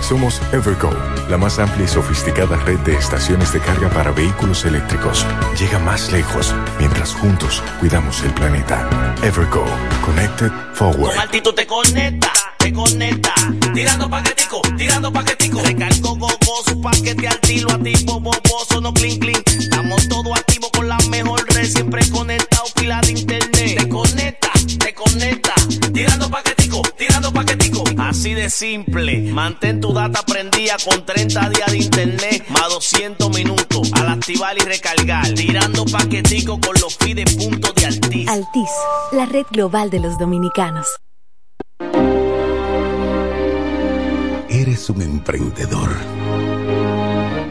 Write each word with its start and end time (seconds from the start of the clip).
Somos 0.00 0.40
Evergo, 0.52 0.90
la 1.28 1.36
más 1.36 1.58
amplia 1.58 1.84
y 1.84 1.88
sofisticada 1.88 2.56
red 2.64 2.78
de 2.80 2.94
estaciones 2.94 3.52
de 3.52 3.60
carga 3.60 3.90
para 3.90 4.10
vehículos 4.10 4.64
eléctricos. 4.64 5.26
Llega 5.58 5.78
más 5.78 6.10
lejos 6.12 6.54
mientras 6.78 7.12
juntos 7.14 7.62
cuidamos 7.80 8.22
el 8.22 8.32
planeta. 8.32 8.88
Evergo, 9.22 9.64
Connected 10.04 10.50
Forward. 10.74 11.14
Con 11.42 11.54
te 11.54 11.66
conecta, 11.66 12.32
te 12.58 12.72
conecta. 12.72 13.34
Tirando 13.74 14.08
paquetico, 14.08 14.62
tirando 14.76 15.12
paquetico. 15.12 15.60
Recargo 15.62 16.16
gogoso, 16.16 16.80
paquete 16.82 17.28
al 17.28 17.40
tiro, 17.40 17.70
activo, 17.70 18.20
boboso, 18.20 18.80
no 18.80 18.94
clean 18.94 19.18
clean. 19.18 19.42
Estamos 19.46 20.08
todos 20.08 20.38
activos 20.38 20.70
con 20.72 20.88
la 20.88 20.98
mejor 21.10 21.44
red, 21.54 21.66
siempre 21.66 22.08
conectado, 22.10 22.64
pila 22.74 23.00
de 23.02 23.12
internet. 23.12 23.78
Te 23.78 23.88
conecta, 23.88 24.50
te 24.78 24.94
conecta. 24.94 25.54
Tirando 25.92 26.30
paquetico, 26.30 26.57
tirando 26.96 27.32
paquetico. 27.32 27.84
Así 27.98 28.34
de 28.34 28.50
simple. 28.50 29.20
Mantén 29.32 29.80
tu 29.80 29.92
data 29.92 30.22
prendida 30.22 30.76
con 30.84 31.04
30 31.04 31.50
días 31.50 31.70
de 31.70 31.78
internet 31.78 32.44
más 32.48 32.68
200 32.70 33.30
minutos 33.34 33.90
al 33.94 34.08
activar 34.08 34.56
y 34.56 34.60
recargar. 34.60 35.28
Tirando 35.34 35.84
paquetico 35.84 36.60
con 36.60 36.74
los 36.80 36.96
fide 36.96 37.24
puntos 37.24 37.74
de 37.74 37.86
Altis. 37.86 38.28
Altis, 38.28 38.70
la 39.12 39.26
red 39.26 39.46
global 39.50 39.90
de 39.90 40.00
los 40.00 40.18
dominicanos. 40.18 40.86
Eres 44.48 44.90
un 44.90 45.02
emprendedor. 45.02 45.90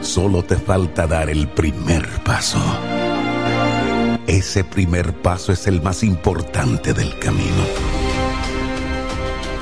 Solo 0.00 0.42
te 0.42 0.56
falta 0.56 1.06
dar 1.06 1.28
el 1.30 1.48
primer 1.48 2.06
paso. 2.22 2.58
Ese 4.26 4.62
primer 4.62 5.14
paso 5.14 5.52
es 5.52 5.66
el 5.66 5.80
más 5.80 6.02
importante 6.02 6.92
del 6.92 7.18
camino. 7.18 8.07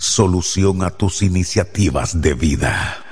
solución 0.00 0.82
a 0.82 0.88
tus 0.88 1.20
iniciativas 1.20 2.22
de 2.22 2.32
vida. 2.32 3.04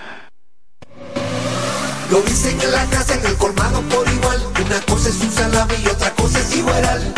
Lo 2.10 2.22
dicen 2.22 2.58
en 2.62 2.72
la 2.72 2.84
casa, 2.86 3.14
en 3.14 3.26
el 3.26 3.36
colmado 3.36 3.82
por 3.82 4.08
igual. 4.08 4.42
Una 4.64 4.80
cosa 4.80 5.10
es 5.10 5.20
un 5.20 5.30
salami 5.30 5.74
y 5.84 5.86
otra 5.86 6.14
cosa 6.14 6.40
es 6.40 6.56
igual. 6.56 7.14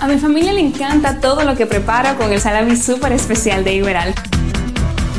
A 0.00 0.06
mi 0.08 0.18
familia 0.18 0.52
le 0.52 0.60
encanta 0.60 1.20
todo 1.20 1.44
lo 1.44 1.54
que 1.54 1.66
prepara 1.66 2.16
con 2.16 2.32
el 2.32 2.40
salami 2.40 2.74
súper 2.76 3.12
especial 3.12 3.62
de 3.62 3.74
Iberal. 3.74 4.14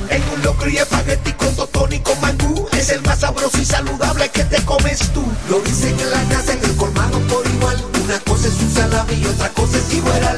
En 0.10 0.22
un 0.34 0.44
locro 0.44 0.70
y 0.70 0.78
espagueti 0.78 1.32
con 1.32 1.56
totón 1.56 1.94
y 1.94 2.00
con 2.00 2.20
mangú 2.20 2.68
Es 2.74 2.90
el 2.90 3.02
más 3.04 3.20
sabroso 3.20 3.58
y 3.62 3.64
saludable 3.64 4.28
que 4.28 4.44
te 4.44 4.62
comes 4.66 5.00
tú 5.14 5.24
Lo 5.50 5.62
dicen 5.62 5.98
en 5.98 6.12
la 6.12 6.22
casa, 6.24 6.52
en 6.52 6.62
el 6.66 6.76
colmado 6.76 7.18
por 7.30 7.48
igual 7.48 7.78
Una 8.04 8.20
cosa 8.20 8.50
es 8.50 8.56
un 8.56 8.72
salami 8.72 9.14
y 9.14 9.26
otra 9.26 9.48
cosa 9.52 9.78
es 9.78 9.94
igual 9.94 10.38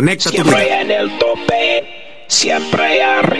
Tu 0.00 0.30
Siempre 0.30 0.64
vida. 0.64 0.80
en 0.80 0.90
el 0.90 1.18
tope, 1.18 1.84
siempre 2.26 3.02
arriba. 3.02 3.39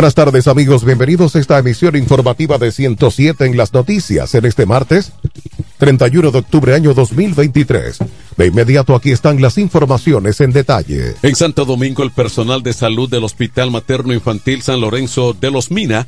Buenas 0.00 0.14
tardes 0.14 0.48
amigos, 0.48 0.82
bienvenidos 0.82 1.36
a 1.36 1.40
esta 1.40 1.58
emisión 1.58 1.94
informativa 1.94 2.56
de 2.56 2.72
107 2.72 3.44
en 3.44 3.58
las 3.58 3.74
noticias 3.74 4.34
en 4.34 4.46
este 4.46 4.64
martes 4.64 5.12
31 5.76 6.30
de 6.30 6.38
octubre 6.38 6.74
año 6.74 6.94
2023. 6.94 7.98
De 8.34 8.46
inmediato 8.46 8.94
aquí 8.94 9.10
están 9.10 9.42
las 9.42 9.58
informaciones 9.58 10.40
en 10.40 10.52
detalle. 10.52 11.16
En 11.22 11.36
Santo 11.36 11.66
Domingo 11.66 12.02
el 12.02 12.12
personal 12.12 12.62
de 12.62 12.72
salud 12.72 13.10
del 13.10 13.24
Hospital 13.24 13.70
Materno 13.70 14.14
Infantil 14.14 14.62
San 14.62 14.80
Lorenzo 14.80 15.34
de 15.34 15.50
los 15.50 15.70
Mina 15.70 16.06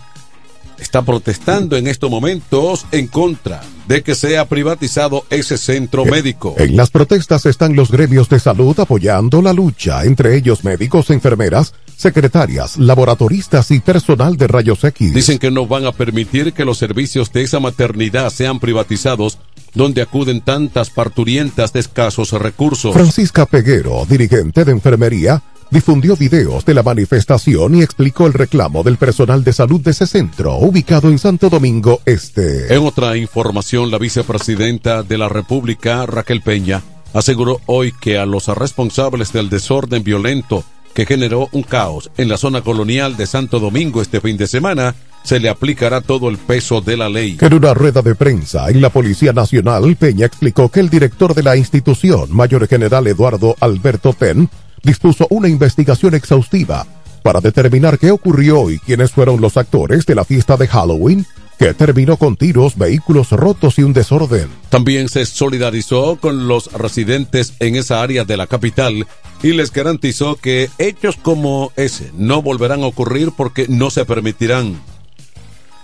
está 0.79 1.03
protestando 1.03 1.77
en 1.77 1.87
estos 1.87 2.11
momentos 2.11 2.87
en 2.93 3.09
contra 3.09 3.61
de 3.87 4.03
que 4.03 4.15
sea 4.15 4.47
privatizado 4.49 5.25
ese 5.31 5.59
centro 5.59 6.05
médico. 6.05 6.55
En 6.59 6.77
las 6.77 6.91
protestas 6.91 7.47
están 7.47 7.77
los 7.77 7.91
gremios 7.91 8.29
de 8.29 8.41
salud 8.41 8.79
apoyando 8.81 9.43
la 9.43 9.53
lucha, 9.53 10.05
entre 10.05 10.37
ellos 10.37 10.65
médicos, 10.65 11.11
enfermeras, 11.11 11.75
secretarias, 12.03 12.77
laboratoristas 12.77 13.71
y 13.71 13.81
personal 13.81 14.37
de 14.37 14.49
rayos 14.49 14.85
X. 14.85 15.15
Dicen 15.15 15.39
que 15.39 15.51
no 15.51 15.67
van 15.67 15.87
a 15.87 15.93
permitir 15.93 16.53
que 16.53 16.65
los 16.65 16.79
servicios 16.79 17.33
de 17.33 17.43
esa 17.43 17.61
maternidad 17.61 18.31
sean 18.31 18.61
privatizados 18.61 19.39
donde 19.75 20.03
acuden 20.03 20.43
tantas 20.43 20.91
parturientas 20.91 21.73
de 21.73 21.81
escasos 21.81 22.33
recursos. 22.33 22.93
Francisca 22.93 23.47
Peguero, 23.47 24.05
dirigente 24.07 24.65
de 24.65 24.73
enfermería, 24.73 25.43
difundió 25.71 26.17
videos 26.17 26.67
de 26.67 26.75
la 26.75 26.83
manifestación 26.83 27.75
y 27.77 27.83
explicó 27.83 28.27
el 28.27 28.35
reclamo 28.35 28.83
del 28.83 28.99
personal 28.99 29.43
de 29.43 29.55
salud 29.55 29.81
de 29.81 29.93
ese 29.93 30.07
centro, 30.07 30.57
ubicado 30.59 31.09
en 31.09 31.19
Santo 31.19 31.49
Domingo 31.49 32.01
Este. 32.05 32.75
En 32.75 32.87
otra 32.87 33.17
información, 33.17 33.91
la 33.91 33.97
vicepresidenta 33.97 35.03
de 35.03 35.17
la 35.17 35.31
República, 35.31 36.05
Raquel 36.05 36.43
Peña, 36.43 36.83
aseguró 37.15 37.61
hoy 37.67 37.93
que 37.93 38.19
a 38.19 38.27
los 38.27 38.49
responsables 38.49 39.33
del 39.33 39.49
desorden 39.49 40.05
violento 40.05 40.65
que 40.95 41.07
generó 41.07 41.49
un 41.53 41.63
caos 41.63 42.11
en 42.17 42.29
la 42.29 42.37
zona 42.37 42.63
colonial 42.63 43.17
de 43.17 43.27
Santo 43.27 43.59
Domingo 43.61 44.03
este 44.03 44.21
fin 44.21 44.37
de 44.37 44.47
semana, 44.47 44.95
se 45.23 45.39
le 45.39 45.49
aplicará 45.49 46.01
todo 46.01 46.29
el 46.29 46.39
peso 46.39 46.81
de 46.81 46.97
la 46.97 47.09
ley. 47.09 47.39
En 47.41 47.55
una 47.55 47.75
rueda 47.75 48.03
de 48.03 48.15
prensa 48.15 48.69
en 48.69 48.81
la 48.81 48.91
Policía 48.91 49.33
Nacional, 49.33 49.97
Peña 49.97 50.27
explicó 50.27 50.69
que 50.69 50.81
el 50.81 50.91
director 50.91 51.35
de 51.35 51.43
la 51.43 51.57
institución, 51.57 52.35
Mayor 52.35 52.67
General 52.67 53.07
Eduardo 53.07 53.57
Alberto 53.61 54.13
Ten, 54.13 54.49
dispuso 54.83 55.27
una 55.31 55.49
investigación 55.49 56.15
exhaustiva 56.15 56.87
para 57.23 57.41
determinar 57.41 57.99
qué 57.99 58.11
ocurrió 58.11 58.69
y 58.71 58.79
quiénes 58.79 59.13
fueron 59.13 59.41
los 59.41 59.57
actores 59.57 60.07
de 60.07 60.15
la 60.17 60.25
fiesta 60.25 60.57
de 60.57 60.67
Halloween 60.67 61.25
que 61.63 61.75
terminó 61.75 62.17
con 62.17 62.35
tiros, 62.35 62.77
vehículos 62.77 63.31
rotos 63.31 63.79
y 63.79 63.85
un 63.85 63.93
desorden. 63.93 64.49
También 64.69 65.09
se 65.09 65.25
solidarizó 65.25 66.17
con 66.17 66.49
los 66.49 66.73
residentes 66.73 67.53
en 67.61 67.77
esa 67.77 68.03
área 68.03 68.25
de 68.25 68.37
la 68.37 68.49
capital 68.49 69.07
y 69.45 69.53
les 69.53 69.71
garantizó 69.71 70.35
que 70.35 70.71
hechos 70.79 71.15
como 71.15 71.71
ese 71.77 72.11
no 72.17 72.43
volverán 72.43 72.83
a 72.83 72.87
ocurrir 72.87 73.31
porque 73.37 73.67
no 73.69 73.91
se 73.91 74.05
permitirán. 74.05 74.81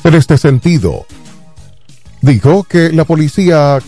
En 0.03 0.15
este 0.15 0.37
sentido, 0.37 1.07
dijo 2.23 2.65
que 2.65 2.91
la 2.91 3.05
policía 3.05 3.79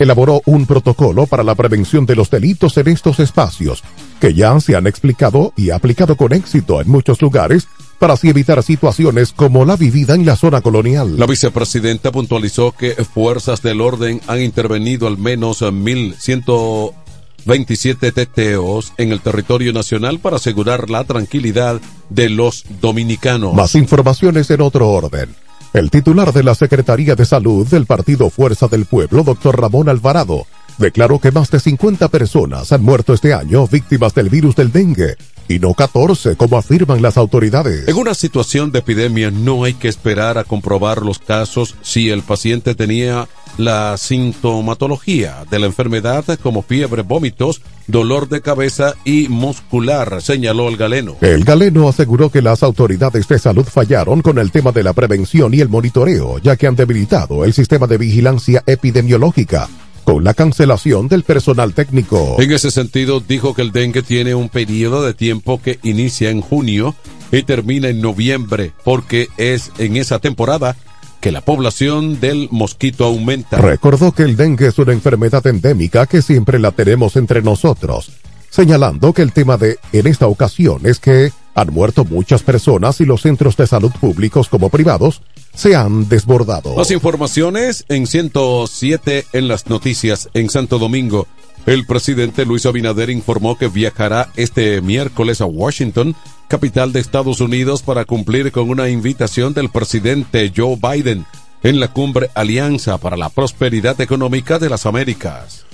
elaboró 0.00 0.42
un 0.46 0.66
protocolo 0.66 1.26
para 1.26 1.44
la 1.44 1.54
prevención 1.54 2.06
de 2.06 2.16
los 2.16 2.28
delitos 2.30 2.76
en 2.76 2.88
estos 2.88 3.20
espacios, 3.20 3.84
que 4.20 4.34
ya 4.34 4.58
se 4.58 4.74
han 4.74 4.88
explicado 4.88 5.52
y 5.56 5.70
aplicado 5.70 6.16
con 6.16 6.32
éxito 6.32 6.80
en 6.80 6.90
muchos 6.90 7.22
lugares 7.22 7.68
para 8.00 8.14
así 8.14 8.28
evitar 8.30 8.60
situaciones 8.62 9.32
como 9.32 9.66
la 9.66 9.76
vivida 9.76 10.14
en 10.14 10.24
la 10.24 10.34
zona 10.34 10.62
colonial. 10.62 11.18
La 11.18 11.26
vicepresidenta 11.26 12.10
puntualizó 12.10 12.72
que 12.72 12.92
fuerzas 13.04 13.60
del 13.62 13.82
orden 13.82 14.22
han 14.26 14.40
intervenido 14.40 15.06
al 15.06 15.18
menos 15.18 15.60
1.127 15.60 18.14
teteos 18.14 18.94
en 18.96 19.12
el 19.12 19.20
territorio 19.20 19.74
nacional 19.74 20.18
para 20.18 20.36
asegurar 20.36 20.88
la 20.88 21.04
tranquilidad 21.04 21.78
de 22.08 22.30
los 22.30 22.64
dominicanos. 22.80 23.52
Más 23.52 23.74
informaciones 23.74 24.50
en 24.50 24.62
otro 24.62 24.88
orden. 24.88 25.36
El 25.74 25.90
titular 25.90 26.32
de 26.32 26.42
la 26.42 26.54
Secretaría 26.54 27.14
de 27.14 27.26
Salud 27.26 27.66
del 27.66 27.84
Partido 27.84 28.30
Fuerza 28.30 28.66
del 28.66 28.86
Pueblo, 28.86 29.24
doctor 29.24 29.60
Ramón 29.60 29.90
Alvarado, 29.90 30.46
declaró 30.78 31.18
que 31.18 31.32
más 31.32 31.50
de 31.50 31.60
50 31.60 32.08
personas 32.08 32.72
han 32.72 32.82
muerto 32.82 33.12
este 33.12 33.34
año 33.34 33.68
víctimas 33.68 34.14
del 34.14 34.30
virus 34.30 34.56
del 34.56 34.72
dengue 34.72 35.18
y 35.50 35.58
no 35.58 35.74
14 35.74 36.36
como 36.36 36.56
afirman 36.56 37.02
las 37.02 37.16
autoridades. 37.16 37.88
En 37.88 37.96
una 37.96 38.14
situación 38.14 38.70
de 38.70 38.78
epidemia 38.78 39.30
no 39.30 39.64
hay 39.64 39.74
que 39.74 39.88
esperar 39.88 40.38
a 40.38 40.44
comprobar 40.44 41.02
los 41.02 41.18
casos 41.18 41.74
si 41.82 42.08
el 42.10 42.22
paciente 42.22 42.74
tenía 42.74 43.28
la 43.58 43.96
sintomatología 43.98 45.44
de 45.50 45.58
la 45.58 45.66
enfermedad 45.66 46.24
como 46.40 46.62
fiebre, 46.62 47.02
vómitos, 47.02 47.60
dolor 47.88 48.28
de 48.28 48.40
cabeza 48.40 48.94
y 49.04 49.28
muscular, 49.28 50.22
señaló 50.22 50.68
el 50.68 50.76
galeno. 50.76 51.16
El 51.20 51.44
galeno 51.44 51.88
aseguró 51.88 52.30
que 52.30 52.42
las 52.42 52.62
autoridades 52.62 53.26
de 53.26 53.38
salud 53.38 53.64
fallaron 53.64 54.22
con 54.22 54.38
el 54.38 54.52
tema 54.52 54.70
de 54.70 54.84
la 54.84 54.92
prevención 54.92 55.52
y 55.52 55.60
el 55.60 55.68
monitoreo, 55.68 56.38
ya 56.38 56.56
que 56.56 56.68
han 56.68 56.76
debilitado 56.76 57.44
el 57.44 57.52
sistema 57.52 57.88
de 57.88 57.98
vigilancia 57.98 58.62
epidemiológica 58.66 59.68
con 60.04 60.24
la 60.24 60.34
cancelación 60.34 61.08
del 61.08 61.22
personal 61.22 61.74
técnico. 61.74 62.36
En 62.38 62.52
ese 62.52 62.70
sentido, 62.70 63.20
dijo 63.20 63.54
que 63.54 63.62
el 63.62 63.72
dengue 63.72 64.02
tiene 64.02 64.34
un 64.34 64.48
periodo 64.48 65.04
de 65.04 65.14
tiempo 65.14 65.60
que 65.60 65.78
inicia 65.82 66.30
en 66.30 66.40
junio 66.40 66.94
y 67.32 67.42
termina 67.42 67.88
en 67.88 68.00
noviembre, 68.00 68.72
porque 68.84 69.28
es 69.36 69.70
en 69.78 69.96
esa 69.96 70.18
temporada 70.18 70.76
que 71.20 71.30
la 71.30 71.42
población 71.42 72.18
del 72.18 72.48
mosquito 72.50 73.04
aumenta. 73.04 73.58
Recordó 73.58 74.12
que 74.12 74.22
el 74.22 74.36
dengue 74.36 74.68
es 74.68 74.78
una 74.78 74.92
enfermedad 74.92 75.46
endémica 75.46 76.06
que 76.06 76.22
siempre 76.22 76.58
la 76.58 76.72
tenemos 76.72 77.16
entre 77.16 77.42
nosotros, 77.42 78.10
señalando 78.50 79.12
que 79.12 79.22
el 79.22 79.32
tema 79.32 79.56
de 79.56 79.78
en 79.92 80.06
esta 80.06 80.26
ocasión 80.26 80.80
es 80.84 80.98
que 80.98 81.32
han 81.54 81.72
muerto 81.72 82.04
muchas 82.04 82.42
personas 82.42 83.00
y 83.00 83.04
los 83.04 83.22
centros 83.22 83.56
de 83.56 83.66
salud 83.66 83.92
públicos 84.00 84.48
como 84.48 84.68
privados 84.68 85.22
se 85.54 85.74
han 85.74 86.08
desbordado. 86.08 86.76
Las 86.76 86.90
informaciones 86.90 87.84
en 87.88 88.06
107 88.06 89.26
en 89.32 89.48
las 89.48 89.68
noticias 89.68 90.28
en 90.34 90.48
Santo 90.48 90.78
Domingo. 90.78 91.26
El 91.66 91.86
presidente 91.86 92.46
Luis 92.46 92.64
Abinader 92.66 93.10
informó 93.10 93.58
que 93.58 93.68
viajará 93.68 94.30
este 94.36 94.80
miércoles 94.80 95.40
a 95.40 95.46
Washington, 95.46 96.16
capital 96.48 96.92
de 96.92 97.00
Estados 97.00 97.40
Unidos, 97.40 97.82
para 97.82 98.06
cumplir 98.06 98.50
con 98.52 98.70
una 98.70 98.88
invitación 98.88 99.52
del 99.52 99.68
presidente 99.68 100.52
Joe 100.56 100.76
Biden 100.80 101.26
en 101.62 101.78
la 101.78 101.88
cumbre 101.88 102.30
Alianza 102.34 102.96
para 102.98 103.16
la 103.16 103.28
Prosperidad 103.28 104.00
Económica 104.00 104.58
de 104.58 104.70
las 104.70 104.86
Américas. 104.86 105.66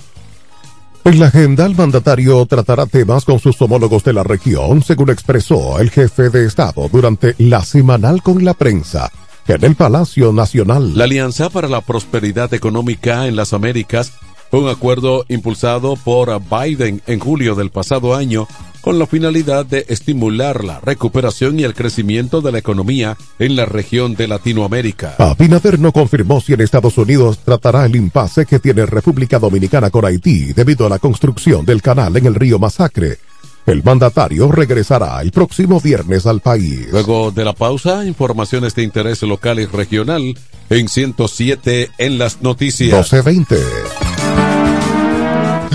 En 1.07 1.21
la 1.21 1.27
agenda, 1.27 1.65
el 1.65 1.73
mandatario 1.73 2.45
tratará 2.47 2.85
temas 2.85 3.23
con 3.23 3.39
sus 3.39 3.61
homólogos 3.61 4.03
de 4.03 4.11
la 4.11 4.23
región, 4.23 4.83
según 4.83 5.09
expresó 5.09 5.79
el 5.79 5.89
jefe 5.89 6.29
de 6.29 6.45
Estado 6.45 6.89
durante 6.91 7.33
la 7.37 7.63
semanal 7.63 8.21
con 8.21 8.43
la 8.43 8.53
prensa 8.53 9.09
en 9.47 9.63
el 9.63 9.75
Palacio 9.75 10.33
Nacional. 10.33 10.97
La 10.97 11.05
Alianza 11.05 11.49
para 11.49 11.69
la 11.69 11.79
Prosperidad 11.79 12.53
Económica 12.53 13.25
en 13.25 13.37
las 13.37 13.53
Américas 13.53 14.11
un 14.51 14.67
acuerdo 14.67 15.23
impulsado 15.29 15.95
por 15.95 16.41
Biden 16.41 17.01
en 17.07 17.19
julio 17.19 17.55
del 17.55 17.69
pasado 17.69 18.13
año 18.13 18.45
con 18.87 18.99
la 18.99 19.05
finalidad 19.05 19.65
de 19.65 19.85
estimular 19.89 20.63
la 20.63 20.79
recuperación 20.79 21.59
y 21.59 21.65
el 21.65 21.73
crecimiento 21.73 22.39
de 22.39 22.53
la 22.53 22.59
economía 22.59 23.17
en 23.37 23.57
la 23.57 23.65
región 23.65 24.15
de 24.15 24.29
Latinoamérica. 24.29 25.15
Abinader 25.17 25.77
no 25.77 25.91
confirmó 25.91 26.39
si 26.39 26.53
en 26.53 26.61
Estados 26.61 26.97
Unidos 26.97 27.39
tratará 27.39 27.85
el 27.85 27.97
impasse 27.97 28.45
que 28.45 28.59
tiene 28.59 28.85
República 28.85 29.39
Dominicana 29.39 29.89
con 29.89 30.05
Haití 30.05 30.53
debido 30.53 30.85
a 30.85 30.89
la 30.89 30.99
construcción 30.99 31.65
del 31.65 31.81
canal 31.81 32.15
en 32.15 32.27
el 32.27 32.35
río 32.35 32.59
Masacre. 32.59 33.17
El 33.65 33.83
mandatario 33.83 34.49
regresará 34.49 35.21
el 35.21 35.31
próximo 35.31 35.81
viernes 35.81 36.25
al 36.25 36.39
país. 36.39 36.87
Luego 36.89 37.31
de 37.31 37.43
la 37.43 37.51
pausa, 37.51 38.05
informaciones 38.05 38.73
de 38.73 38.83
interés 38.83 39.21
local 39.21 39.59
y 39.59 39.65
regional 39.65 40.33
en 40.69 40.87
107 40.87 41.89
en 41.97 42.17
las 42.17 42.41
noticias. 42.41 43.11
1220. 43.11 44.06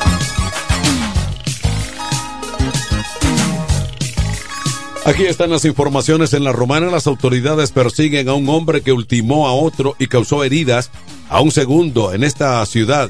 Aquí 5.11 5.25
están 5.25 5.49
las 5.49 5.65
informaciones 5.65 6.33
en 6.33 6.45
la 6.45 6.53
romana. 6.53 6.87
Las 6.87 7.05
autoridades 7.05 7.71
persiguen 7.71 8.29
a 8.29 8.33
un 8.33 8.47
hombre 8.47 8.79
que 8.79 8.93
ultimó 8.93 9.45
a 9.45 9.51
otro 9.51 9.93
y 9.99 10.07
causó 10.07 10.45
heridas 10.45 10.89
a 11.27 11.41
un 11.41 11.51
segundo 11.51 12.13
en 12.13 12.23
esta 12.23 12.65
ciudad. 12.65 13.09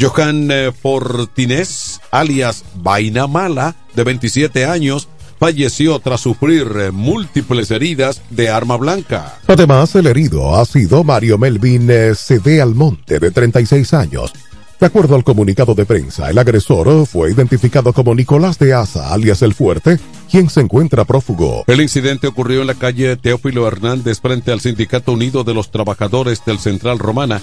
Johan 0.00 0.50
eh, 0.50 0.72
Fortinés, 0.72 2.00
alias 2.10 2.64
Vaina 2.76 3.26
Mala, 3.26 3.76
de 3.94 4.04
27 4.04 4.64
años, 4.64 5.08
falleció 5.38 5.98
tras 5.98 6.22
sufrir 6.22 6.66
eh, 6.78 6.90
múltiples 6.92 7.70
heridas 7.70 8.22
de 8.30 8.48
arma 8.48 8.78
blanca. 8.78 9.38
Además, 9.48 9.94
el 9.96 10.06
herido 10.06 10.56
ha 10.56 10.64
sido 10.64 11.04
Mario 11.04 11.36
Melvin 11.36 11.90
eh, 11.90 12.14
Cede 12.14 12.62
Almonte, 12.62 13.18
de 13.18 13.30
36 13.30 13.92
años. 13.92 14.32
De 14.80 14.86
acuerdo 14.86 15.16
al 15.16 15.24
comunicado 15.24 15.74
de 15.74 15.84
prensa, 15.84 16.30
el 16.30 16.38
agresor 16.38 17.04
fue 17.04 17.32
identificado 17.32 17.92
como 17.92 18.14
Nicolás 18.14 18.60
de 18.60 18.74
Asa, 18.74 19.12
alias 19.12 19.42
El 19.42 19.52
Fuerte, 19.52 19.98
quien 20.30 20.48
se 20.48 20.60
encuentra 20.60 21.04
prófugo. 21.04 21.64
El 21.66 21.80
incidente 21.80 22.28
ocurrió 22.28 22.60
en 22.60 22.68
la 22.68 22.74
calle 22.74 23.16
Teófilo 23.16 23.66
Hernández 23.66 24.20
frente 24.20 24.52
al 24.52 24.60
Sindicato 24.60 25.12
Unido 25.12 25.42
de 25.42 25.54
los 25.54 25.72
Trabajadores 25.72 26.44
del 26.44 26.60
Central 26.60 27.00
Romana 27.00 27.40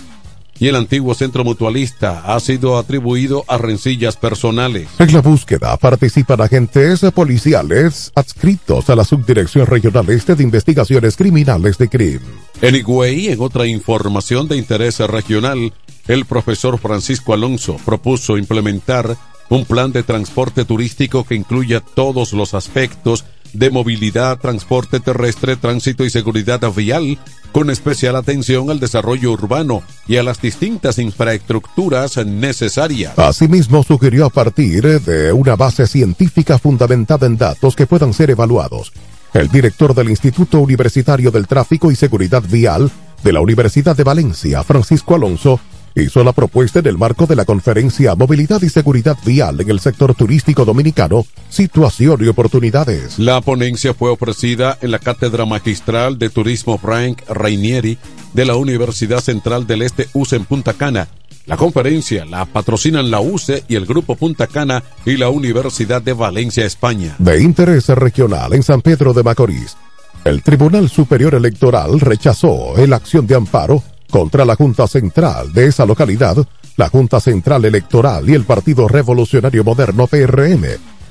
y 0.59 0.67
el 0.67 0.75
antiguo 0.75 1.13
centro 1.13 1.43
mutualista 1.43 2.21
ha 2.25 2.39
sido 2.39 2.77
atribuido 2.77 3.43
a 3.47 3.57
rencillas 3.57 4.15
personales. 4.15 4.87
En 4.99 5.13
la 5.13 5.21
búsqueda 5.21 5.75
participan 5.77 6.41
agentes 6.41 7.01
policiales 7.13 8.11
adscritos 8.15 8.89
a 8.89 8.95
la 8.95 9.03
Subdirección 9.03 9.65
Regional 9.65 10.09
Este 10.09 10.35
de 10.35 10.43
Investigaciones 10.43 11.17
Criminales 11.17 11.77
de 11.77 11.89
CRIM. 11.89 12.21
En 12.61 12.75
Higüey, 12.75 13.27
en 13.27 13.41
otra 13.41 13.67
información 13.67 14.47
de 14.47 14.57
interés 14.57 14.99
regional, 14.99 15.73
el 16.07 16.25
profesor 16.25 16.77
Francisco 16.77 17.33
Alonso 17.33 17.77
propuso 17.85 18.37
implementar 18.37 19.17
un 19.49 19.65
plan 19.65 19.91
de 19.91 20.03
transporte 20.03 20.65
turístico 20.65 21.23
que 21.23 21.35
incluya 21.35 21.79
todos 21.79 22.33
los 22.33 22.53
aspectos 22.53 23.25
de 23.53 23.69
movilidad, 23.69 24.39
transporte 24.39 24.99
terrestre, 24.99 25.55
tránsito 25.55 26.03
y 26.03 26.09
seguridad 26.09 26.61
vial, 26.75 27.17
con 27.51 27.69
especial 27.69 28.15
atención 28.17 28.69
al 28.69 28.79
desarrollo 28.79 29.31
urbano 29.31 29.81
y 30.07 30.17
a 30.17 30.23
las 30.23 30.41
distintas 30.41 30.99
infraestructuras 30.99 32.17
necesarias. 32.25 33.17
Asimismo, 33.17 33.83
sugirió 33.83 34.25
a 34.25 34.29
partir 34.29 34.99
de 35.01 35.31
una 35.31 35.55
base 35.55 35.87
científica 35.87 36.59
fundamentada 36.59 37.27
en 37.27 37.37
datos 37.37 37.75
que 37.75 37.87
puedan 37.87 38.13
ser 38.13 38.29
evaluados. 38.31 38.91
El 39.33 39.47
director 39.49 39.93
del 39.93 40.09
Instituto 40.09 40.59
Universitario 40.59 41.31
del 41.31 41.47
Tráfico 41.47 41.91
y 41.91 41.95
Seguridad 41.95 42.43
Vial 42.43 42.91
de 43.23 43.33
la 43.33 43.41
Universidad 43.41 43.95
de 43.95 44.03
Valencia, 44.03 44.63
Francisco 44.63 45.15
Alonso, 45.15 45.59
hizo 46.03 46.23
la 46.23 46.33
propuesta 46.33 46.79
en 46.79 46.87
el 46.87 46.97
marco 46.97 47.25
de 47.25 47.35
la 47.35 47.45
conferencia 47.45 48.15
Movilidad 48.15 48.61
y 48.61 48.69
Seguridad 48.69 49.17
Vial 49.25 49.61
en 49.61 49.69
el 49.69 49.79
sector 49.79 50.13
turístico 50.13 50.65
dominicano, 50.65 51.25
Situación 51.49 52.23
y 52.23 52.27
Oportunidades. 52.27 53.17
La 53.17 53.41
ponencia 53.41 53.93
fue 53.93 54.09
ofrecida 54.09 54.77
en 54.81 54.91
la 54.91 54.99
Cátedra 54.99 55.45
Magistral 55.45 56.19
de 56.19 56.29
Turismo 56.29 56.77
Frank 56.77 57.21
Rainieri 57.29 57.97
de 58.33 58.45
la 58.45 58.55
Universidad 58.55 59.21
Central 59.21 59.65
del 59.67 59.81
Este 59.81 60.07
UCE 60.13 60.35
en 60.35 60.45
Punta 60.45 60.73
Cana. 60.73 61.07
La 61.45 61.57
conferencia 61.57 62.25
la 62.25 62.45
patrocinan 62.45 63.11
la 63.11 63.19
UCE 63.19 63.63
y 63.67 63.75
el 63.75 63.85
Grupo 63.85 64.15
Punta 64.15 64.47
Cana 64.47 64.83
y 65.05 65.15
la 65.17 65.29
Universidad 65.29 66.01
de 66.01 66.13
Valencia, 66.13 66.65
España. 66.65 67.15
De 67.19 67.41
interés 67.41 67.87
regional 67.89 68.53
en 68.53 68.63
San 68.63 68.81
Pedro 68.81 69.13
de 69.13 69.23
Macorís. 69.23 69.77
El 70.23 70.41
Tribunal 70.41 70.89
Superior 70.89 71.35
Electoral 71.35 71.99
rechazó 71.99 72.73
la 72.87 72.95
acción 72.95 73.27
de 73.27 73.35
amparo 73.35 73.83
contra 74.09 74.45
la 74.45 74.55
Junta 74.55 74.87
Central 74.87 75.53
de 75.53 75.67
esa 75.67 75.85
localidad, 75.85 76.37
la 76.77 76.89
Junta 76.89 77.19
Central 77.19 77.65
Electoral 77.65 78.29
y 78.29 78.33
el 78.33 78.43
Partido 78.43 78.87
Revolucionario 78.87 79.63
Moderno 79.63 80.07
PRM, 80.07 80.63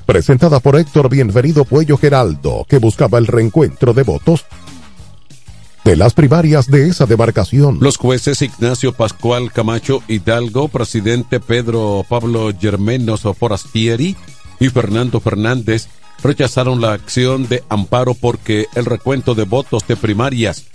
presentada 0.05 0.59
por 0.59 0.75
Héctor 0.77 1.09
Bienvenido 1.09 1.65
Puello 1.65 1.97
Geraldo, 1.97 2.65
que 2.67 2.77
buscaba 2.77 3.17
el 3.17 3.27
reencuentro 3.27 3.93
de 3.93 4.03
votos 4.03 4.45
de 5.85 5.95
las 5.95 6.13
primarias 6.13 6.69
de 6.69 6.87
esa 6.87 7.05
demarcación. 7.05 7.77
Los 7.79 7.97
jueces 7.97 8.41
Ignacio 8.41 8.91
Pascual 8.91 9.51
Camacho 9.51 10.01
Hidalgo, 10.07 10.67
presidente 10.67 11.39
Pedro 11.39 12.03
Pablo 12.09 12.51
Germenos 12.59 13.21
Forastieri 13.37 14.15
y 14.59 14.69
Fernando 14.69 15.19
Fernández 15.19 15.87
rechazaron 16.23 16.81
la 16.81 16.93
acción 16.93 17.47
de 17.47 17.63
amparo 17.69 18.15
porque 18.15 18.65
el 18.73 18.85
recuento 18.85 19.35
de 19.35 19.43
votos 19.43 19.85
de 19.87 19.95
primarias 19.95 20.65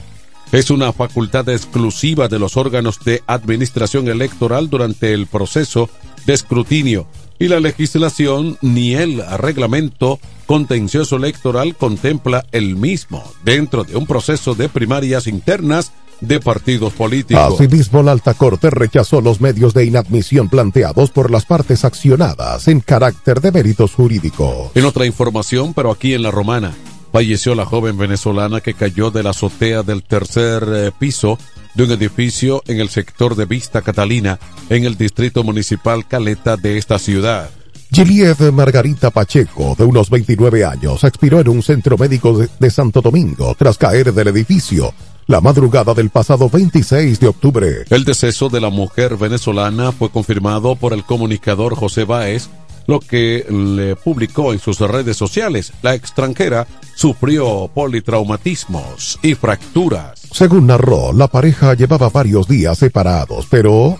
es 0.52 0.70
una 0.70 0.92
facultad 0.92 1.48
exclusiva 1.48 2.28
de 2.28 2.38
los 2.38 2.56
órganos 2.56 2.98
de 3.04 3.22
administración 3.26 4.08
electoral 4.08 4.68
durante 4.68 5.12
el 5.14 5.26
proceso 5.26 5.88
de 6.26 6.34
escrutinio 6.34 7.06
y 7.38 7.48
la 7.48 7.60
legislación 7.60 8.58
ni 8.60 8.94
el 8.94 9.24
reglamento 9.38 10.18
contencioso 10.46 11.16
electoral 11.16 11.74
contempla 11.74 12.44
el 12.52 12.76
mismo 12.76 13.24
dentro 13.44 13.84
de 13.84 13.96
un 13.96 14.06
proceso 14.06 14.54
de 14.54 14.68
primarias 14.68 15.26
internas 15.26 15.92
de 16.20 16.38
partidos 16.38 16.92
políticos. 16.92 17.54
Asimismo, 17.54 18.02
la 18.02 18.12
alta 18.12 18.34
corte 18.34 18.68
rechazó 18.68 19.22
los 19.22 19.40
medios 19.40 19.72
de 19.72 19.86
inadmisión 19.86 20.50
planteados 20.50 21.10
por 21.10 21.30
las 21.30 21.46
partes 21.46 21.84
accionadas 21.84 22.68
en 22.68 22.80
carácter 22.80 23.40
de 23.40 23.52
méritos 23.52 23.94
jurídicos. 23.94 24.70
En 24.74 24.84
otra 24.84 25.06
información, 25.06 25.72
pero 25.72 25.90
aquí 25.90 26.12
en 26.12 26.22
la 26.22 26.30
romana, 26.30 26.74
falleció 27.12 27.54
la 27.54 27.66
joven 27.66 27.98
venezolana 27.98 28.60
que 28.60 28.74
cayó 28.74 29.10
de 29.10 29.22
la 29.22 29.30
azotea 29.30 29.82
del 29.82 30.02
tercer 30.02 30.64
eh, 30.68 30.90
piso 30.98 31.38
de 31.74 31.84
un 31.84 31.92
edificio 31.92 32.62
en 32.66 32.80
el 32.80 32.88
sector 32.88 33.36
de 33.36 33.46
Vista 33.46 33.82
Catalina, 33.82 34.38
en 34.68 34.84
el 34.84 34.96
distrito 34.96 35.44
municipal 35.44 36.06
Caleta 36.06 36.56
de 36.56 36.78
esta 36.78 36.98
ciudad. 36.98 37.50
Gilliet 37.92 38.38
Margarita 38.52 39.10
Pacheco, 39.10 39.74
de 39.76 39.84
unos 39.84 40.10
29 40.10 40.64
años, 40.64 41.02
expiró 41.02 41.40
en 41.40 41.48
un 41.48 41.62
centro 41.62 41.98
médico 41.98 42.38
de, 42.38 42.48
de 42.58 42.70
Santo 42.70 43.00
Domingo 43.00 43.54
tras 43.58 43.76
caer 43.78 44.12
del 44.12 44.28
edificio 44.28 44.94
la 45.30 45.40
madrugada 45.40 45.94
del 45.94 46.10
pasado 46.10 46.50
26 46.50 47.20
de 47.20 47.28
octubre. 47.28 47.84
El 47.88 48.04
deceso 48.04 48.48
de 48.48 48.60
la 48.60 48.68
mujer 48.68 49.16
venezolana 49.16 49.92
fue 49.92 50.10
confirmado 50.10 50.74
por 50.74 50.92
el 50.92 51.04
comunicador 51.04 51.76
José 51.76 52.02
Báez, 52.02 52.50
lo 52.86 53.00
que 53.00 53.46
le 53.48 53.96
publicó 53.96 54.52
en 54.52 54.58
sus 54.58 54.78
redes 54.80 55.16
sociales. 55.16 55.72
La 55.82 55.94
extranjera 55.94 56.66
sufrió 56.94 57.70
politraumatismos 57.72 59.18
y 59.22 59.34
fracturas. 59.34 60.20
Según 60.32 60.66
narró, 60.66 61.12
la 61.12 61.28
pareja 61.28 61.74
llevaba 61.74 62.08
varios 62.08 62.46
días 62.46 62.78
separados, 62.78 63.46
pero 63.50 63.98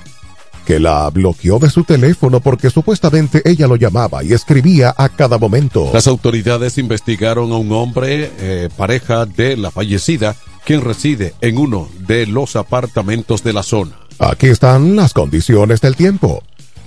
que 0.64 0.78
la 0.78 1.08
bloqueó 1.10 1.58
de 1.58 1.70
su 1.70 1.84
teléfono 1.84 2.40
porque 2.40 2.70
supuestamente 2.70 3.42
ella 3.44 3.66
lo 3.66 3.76
llamaba 3.76 4.22
y 4.22 4.32
escribía 4.32 4.94
a 4.96 5.08
cada 5.08 5.38
momento. 5.38 5.90
Las 5.92 6.06
autoridades 6.06 6.78
investigaron 6.78 7.50
a 7.52 7.56
un 7.56 7.72
hombre, 7.72 8.30
eh, 8.38 8.68
pareja 8.76 9.26
de 9.26 9.56
la 9.56 9.70
fallecida, 9.70 10.36
quien 10.64 10.82
reside 10.82 11.34
en 11.40 11.58
uno 11.58 11.88
de 12.06 12.26
los 12.26 12.56
apartamentos 12.56 13.42
de 13.42 13.52
la 13.52 13.62
zona. 13.62 13.92
Aquí 14.18 14.48
están 14.48 14.96
las 14.96 15.14
condiciones 15.14 15.80
del 15.80 15.96
tiempo. 15.96 16.42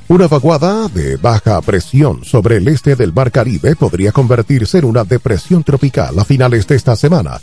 Una 0.10 0.28
vaguada 0.28 0.89
de 0.89 1.16
baja 1.16 1.62
presión 1.62 2.26
sobre 2.26 2.58
el 2.58 2.68
este 2.68 2.98
del 2.98 3.13
Mar 3.13 3.32
Caribe 3.32 3.76
podría 3.76 4.12
convertirse 4.12 4.80
en 4.80 4.86
una 4.86 5.06
depresión 5.06 5.63
tropical 5.63 6.20
a 6.20 6.26
finales 6.26 6.68
de 6.68 6.76
esta 6.76 6.98
semana, 6.98 7.39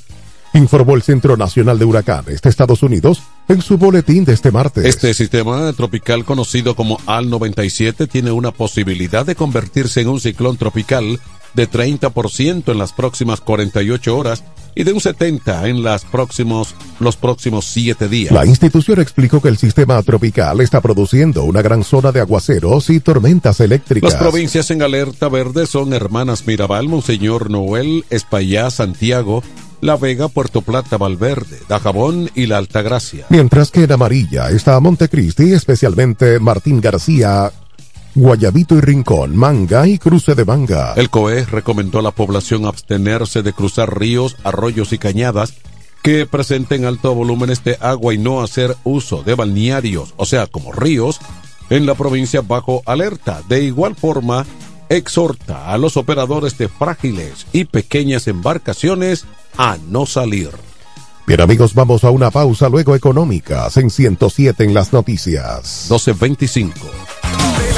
informó 0.53 0.95
el 0.95 1.03
Centro 1.03 1.39
Nacional 1.39 1.79
de 1.79 1.87
Huracanes 1.87 2.43
de 2.43 2.51
Estados 2.51 2.83
Unidos 2.83 3.23
en 3.49 3.63
su 3.63 3.79
boletín 3.79 4.27
de 4.27 4.35
este 4.35 4.51
martes. 4.51 4.85
Este 4.85 5.15
sistema 5.15 5.73
tropical 5.73 6.27
conocido 6.27 6.77
como 6.77 6.99
AL-97 7.07 8.07
tiene 8.09 8.31
una 8.31 8.51
posibilidad 8.51 9.25
de 9.25 9.35
convertirse 9.37 10.03
en 10.03 10.09
un 10.09 10.21
ciclón 10.21 10.59
tropical 10.59 11.19
de 11.55 11.69
30% 11.69 12.71
en 12.71 12.79
las 12.79 12.93
próximas 12.93 13.41
48 13.41 14.17
horas 14.17 14.45
y 14.81 14.83
de 14.83 14.95
un 14.95 15.01
70 15.01 15.69
en 15.69 15.83
las 15.83 16.07
próximos, 16.07 16.75
los 17.01 17.17
próximos 17.17 17.67
7 17.67 18.09
días. 18.09 18.33
La 18.33 18.47
institución 18.47 18.99
explicó 18.99 19.43
que 19.43 19.49
el 19.49 19.59
sistema 19.59 20.03
tropical 20.03 20.63
está 20.63 20.81
produciendo 20.81 21.45
una 21.45 21.61
gran 21.61 21.85
zona 21.85 22.13
de 22.13 22.21
aguaceros 22.21 22.89
y 22.89 22.99
tormentas 23.01 23.61
eléctricas. 23.61 24.15
Las 24.15 24.23
provincias 24.23 24.71
en 24.71 24.81
alerta 24.81 25.29
verde 25.29 25.67
son 25.67 25.93
Hermanas 25.93 26.47
Mirabal, 26.47 26.89
Monseñor 26.89 27.51
Noel, 27.51 28.07
Espaillá, 28.09 28.71
Santiago, 28.71 29.43
La 29.83 29.97
Vega, 29.97 30.29
Puerto 30.29 30.63
Plata, 30.63 30.97
Valverde, 30.97 31.59
Dajabón 31.69 32.31
y 32.35 32.47
La 32.47 32.57
Altagracia. 32.57 33.27
Mientras 33.29 33.71
que 33.71 33.83
en 33.83 33.93
amarilla 33.93 34.49
está 34.49 34.81
Montecristi, 34.81 35.53
especialmente 35.53 36.41
Martín 36.41 36.81
García, 36.81 37.53
Guayabito 38.15 38.77
y 38.77 38.81
Rincón, 38.81 39.37
Manga 39.37 39.87
y 39.87 39.99
Cruce 39.99 40.35
de 40.35 40.45
Manga. 40.45 40.95
El 40.97 41.11
COE 41.11 41.45
recomendó 41.45 42.01
a 42.01 42.03
la 42.03 42.11
población 42.11 42.67
abstenerse 42.67 43.43
de 43.43 43.53
cruzar 43.53 43.99
ríos, 43.99 44.37
arroyos 44.43 44.93
y 44.93 44.99
cañadas 44.99 45.55
que 46.03 46.27
presenten 46.27 46.85
alto 46.85 47.15
volúmenes 47.15 47.63
de 47.63 47.77
agua 47.81 48.15
y 48.15 48.19
no 48.19 48.43
hacer 48.43 48.77
uso 48.85 49.23
de 49.23 49.35
balnearios, 49.35 50.15
o 50.17 50.25
sea, 50.25 50.47
como 50.47 50.73
ríos, 50.73 51.21
en 51.69 51.87
la 51.87 51.95
provincia 51.95 52.41
bajo 52.41 52.83
alerta. 52.87 53.43
De 53.49 53.63
igual 53.63 53.95
forma, 53.95 54.45
exhorta 54.89 55.73
a 55.73 55.79
los 55.79 55.97
operadores 55.97 56.59
de 56.59 56.69
frágiles 56.69 57.47
y 57.53 57.65
pequeñas 57.65 58.27
embarcaciones 58.27 59.25
a 59.57 59.79
no 59.89 60.07
salir. 60.07 60.51
Bien 61.27 61.43
amigos, 61.43 61.75
vamos 61.75 62.03
a 62.03 62.11
una 62.11 62.31
pausa 62.33 62.69
luego 62.69 62.97
económicas 62.97 63.77
en 63.77 63.89
107 63.89 64.65
en 64.65 64.75
las 64.75 64.93
noticias. 64.93 65.87
1225. 65.91 66.75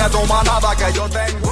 En 0.02 1.51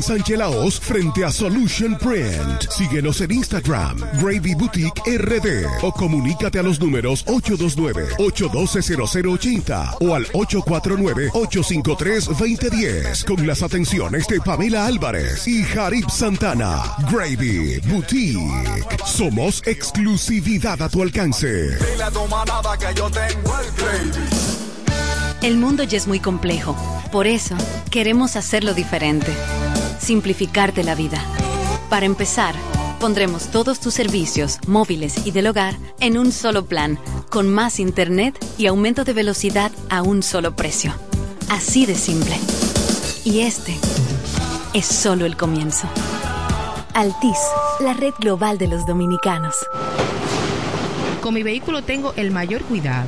Sánchez 0.01 0.37
Laos, 0.37 0.79
frente 0.79 1.25
a 1.25 1.31
Solution 1.31 1.97
Print. 1.97 2.69
Síguenos 2.69 3.19
en 3.21 3.31
Instagram, 3.31 3.97
Gravy 4.21 4.53
Boutique 4.55 5.01
RD 5.05 5.65
o 5.81 5.91
comunícate 5.91 6.59
a 6.59 6.63
los 6.63 6.79
números 6.79 7.25
829-812-0080 7.25 9.97
o 10.01 10.15
al 10.15 10.25
849-853-2010 10.27 13.25
con 13.25 13.45
las 13.45 13.61
atenciones 13.63 14.27
de 14.27 14.39
Pamela 14.41 14.85
Álvarez 14.85 15.47
y 15.47 15.63
Jarib 15.63 16.09
Santana. 16.09 16.81
Gravy 17.11 17.79
Boutique. 17.87 18.97
Somos 19.05 19.61
exclusividad 19.65 20.81
a 20.81 20.89
tu 20.89 21.01
alcance. 21.01 21.77
El 25.41 25.57
mundo 25.57 25.83
ya 25.83 25.97
es 25.97 26.07
muy 26.07 26.19
complejo. 26.19 26.75
Por 27.11 27.27
eso, 27.27 27.55
queremos 27.89 28.35
hacerlo 28.35 28.73
diferente. 28.73 29.33
Simplificarte 30.01 30.83
la 30.83 30.95
vida. 30.95 31.23
Para 31.89 32.07
empezar, 32.07 32.55
pondremos 32.99 33.51
todos 33.51 33.79
tus 33.79 33.93
servicios, 33.93 34.57
móviles 34.65 35.27
y 35.27 35.31
del 35.31 35.47
hogar, 35.47 35.77
en 35.99 36.17
un 36.17 36.31
solo 36.31 36.65
plan, 36.65 36.97
con 37.29 37.47
más 37.47 37.79
internet 37.79 38.35
y 38.57 38.65
aumento 38.65 39.03
de 39.03 39.13
velocidad 39.13 39.71
a 39.89 40.01
un 40.01 40.23
solo 40.23 40.55
precio. 40.55 40.93
Así 41.49 41.85
de 41.85 41.93
simple. 41.93 42.35
Y 43.23 43.41
este 43.41 43.77
es 44.73 44.87
solo 44.87 45.27
el 45.27 45.37
comienzo. 45.37 45.87
Altis, 46.95 47.37
la 47.79 47.93
red 47.93 48.13
global 48.19 48.57
de 48.57 48.67
los 48.67 48.87
dominicanos. 48.87 49.55
Con 51.21 51.35
mi 51.35 51.43
vehículo 51.43 51.83
tengo 51.83 52.13
el 52.15 52.31
mayor 52.31 52.63
cuidado. 52.63 53.07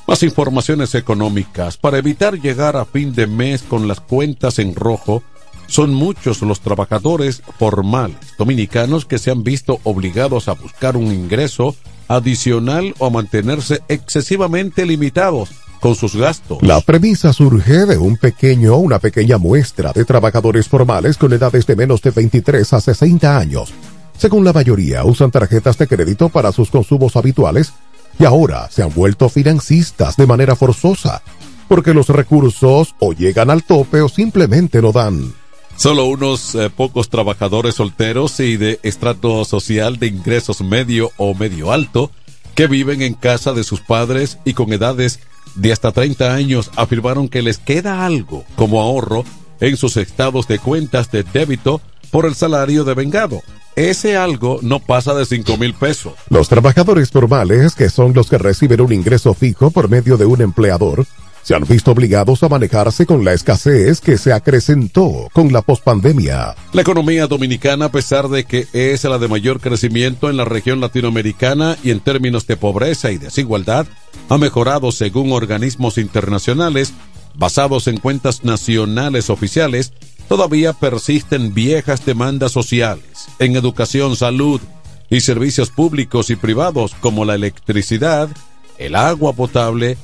Más 0.08 0.24
informaciones 0.24 0.96
económicas. 0.96 1.78
Para 1.78 2.00
evitar 2.00 2.40
llegar 2.40 2.76
a 2.76 2.86
fin 2.86 3.14
de 3.14 3.28
mes 3.28 3.62
con 3.62 3.88
las 3.88 4.00
cuentas 4.00 4.58
en 4.58 4.74
rojo, 4.74 5.22
son 5.68 5.94
muchos 5.94 6.42
los 6.42 6.62
trabajadores 6.62 7.44
formales 7.60 8.18
dominicanos 8.40 9.06
que 9.06 9.20
se 9.20 9.30
han 9.30 9.44
visto 9.44 9.80
obligados 9.84 10.48
a 10.48 10.54
buscar 10.54 10.98
un 10.98 11.14
ingreso 11.14 11.76
adicional 12.08 12.96
o 12.98 13.06
a 13.06 13.12
mantenerse 13.12 13.82
excesivamente 13.88 14.88
limitados 14.88 15.50
con 15.80 15.96
sus 15.96 16.15
gastos. 16.15 16.60
La 16.62 16.82
premisa 16.82 17.34
surge 17.34 17.86
de 17.86 17.98
un 17.98 18.18
pequeño, 18.18 18.76
una 18.78 19.00
pequeña 19.00 19.38
muestra 19.38 19.94
de 19.94 20.06
trabajadores 20.06 20.68
formales 20.68 21.18
con 21.18 21.34
edades 21.34 21.65
de 21.65 21.76
menos 21.76 22.02
de 22.02 22.12
23 22.12 22.74
a 22.74 22.82
60 22.82 23.38
años. 23.38 23.74
Según 24.18 24.44
la 24.44 24.54
mayoría, 24.54 25.06
usan 25.06 25.32
tarjetas 25.32 25.78
de 25.78 25.88
crédito 25.88 26.30
para 26.30 26.52
sus 26.52 26.70
consumos 26.70 27.15
habituales 27.15 27.74
y 28.20 28.26
ahora 28.26 28.70
se 28.70 28.84
han 28.84 28.94
vuelto 28.94 29.30
financistas 29.30 30.18
de 30.18 30.28
manera 30.28 30.56
forzosa, 30.56 31.22
porque 31.68 31.94
los 31.94 32.10
recursos 32.10 32.96
o 33.00 33.13
llegan 33.13 33.50
al 33.50 33.63
tope 33.63 34.02
o 34.02 34.10
simplemente 34.10 34.82
no 34.82 34.92
dan. 34.92 35.34
Solo 35.78 36.08
unos 36.08 36.56
eh, 36.56 36.70
pocos 36.70 37.08
trabajadores 37.08 37.76
solteros 37.76 38.38
y 38.42 38.58
de 38.58 38.82
estrato 38.84 39.46
social 39.46 39.98
de 39.98 40.08
ingresos 40.08 40.60
medio 40.60 41.12
o 41.15 41.34
medio 41.34 41.72
alto 41.72 42.12
que 42.54 42.68
viven 42.68 43.02
en 43.02 43.13
casa 43.13 43.54
de 43.54 43.63
sus 43.63 43.80
padres 43.80 44.38
y 44.44 44.54
con 44.54 44.74
edades 44.74 45.22
de 45.56 45.72
hasta 45.72 45.92
30 45.92 46.34
años 46.34 46.72
afirmaron 46.76 47.28
que 47.28 47.42
les 47.42 47.58
queda 47.58 48.06
algo 48.06 48.44
como 48.56 48.82
ahorro 48.82 49.24
en 49.60 49.78
sus 49.78 49.98
estados 49.98 50.48
de 50.48 50.60
cuentas 50.60 51.12
de 51.12 51.24
débito 51.24 51.82
por 52.12 52.26
el 52.26 52.36
salario 52.36 52.84
de 52.84 52.94
vengado. 52.94 53.42
Ese 53.76 54.18
algo 54.18 54.60
no 54.62 54.80
pasa 54.80 55.14
de 55.14 55.26
5 55.26 55.58
mil 55.58 55.74
pesos. 55.74 56.14
Los 56.30 56.50
trabajadores 56.50 57.12
formales, 57.12 57.76
que 57.76 57.90
son 57.90 58.14
los 58.14 58.30
que 58.30 58.38
reciben 58.38 58.82
un 58.82 58.92
ingreso 58.92 59.34
fijo 59.34 59.72
por 59.72 59.90
medio 59.90 60.18
de 60.18 60.26
un 60.26 60.42
empleador, 60.42 61.06
se 61.43 61.56
han 61.56 61.63
visto 61.63 61.91
obligados 61.91 62.43
a 62.43 62.49
manejarse 62.49 63.06
con 63.06 63.23
la 63.25 63.34
escasez 63.34 64.02
que 64.02 64.17
se 64.17 64.34
acrecentó 64.34 65.30
con 65.34 65.52
la 65.52 65.62
pospandemia. 65.62 66.56
La 66.73 66.82
economía 66.82 67.28
dominicana, 67.28 67.86
a 67.86 67.91
pesar 67.91 68.30
de 68.30 68.43
que 68.43 68.67
es 68.73 69.04
la 69.04 69.17
de 69.17 69.28
mayor 69.28 69.60
crecimiento 69.60 70.30
en 70.30 70.38
la 70.38 70.45
región 70.45 70.80
latinoamericana 70.80 71.78
y 71.84 71.91
en 71.91 71.99
términos 71.99 72.47
de 72.47 72.58
pobreza 72.58 73.12
y 73.12 73.17
desigualdad, 73.17 73.88
ha 74.30 74.38
mejorado 74.38 74.91
según 74.91 75.32
organismos 75.32 75.97
internacionales 75.97 76.93
basados 77.36 77.88
en 77.88 77.97
cuentas 77.97 78.43
nacionales 78.43 79.30
oficiales, 79.30 79.93
todavía 80.28 80.73
persisten 80.73 81.54
viejas 81.54 82.06
demandas 82.06 82.52
sociales 82.52 83.28
en 83.39 83.56
educación, 83.56 84.15
salud 84.15 84.62
y 85.10 85.21
servicios 85.21 85.69
públicos 85.69 86.30
y 86.30 86.36
privados 86.36 86.93
como 86.99 87.25
la 87.25 87.36
electricidad, 87.36 88.30
el 88.78 88.95
agua 88.95 89.34
potable, 89.34 89.97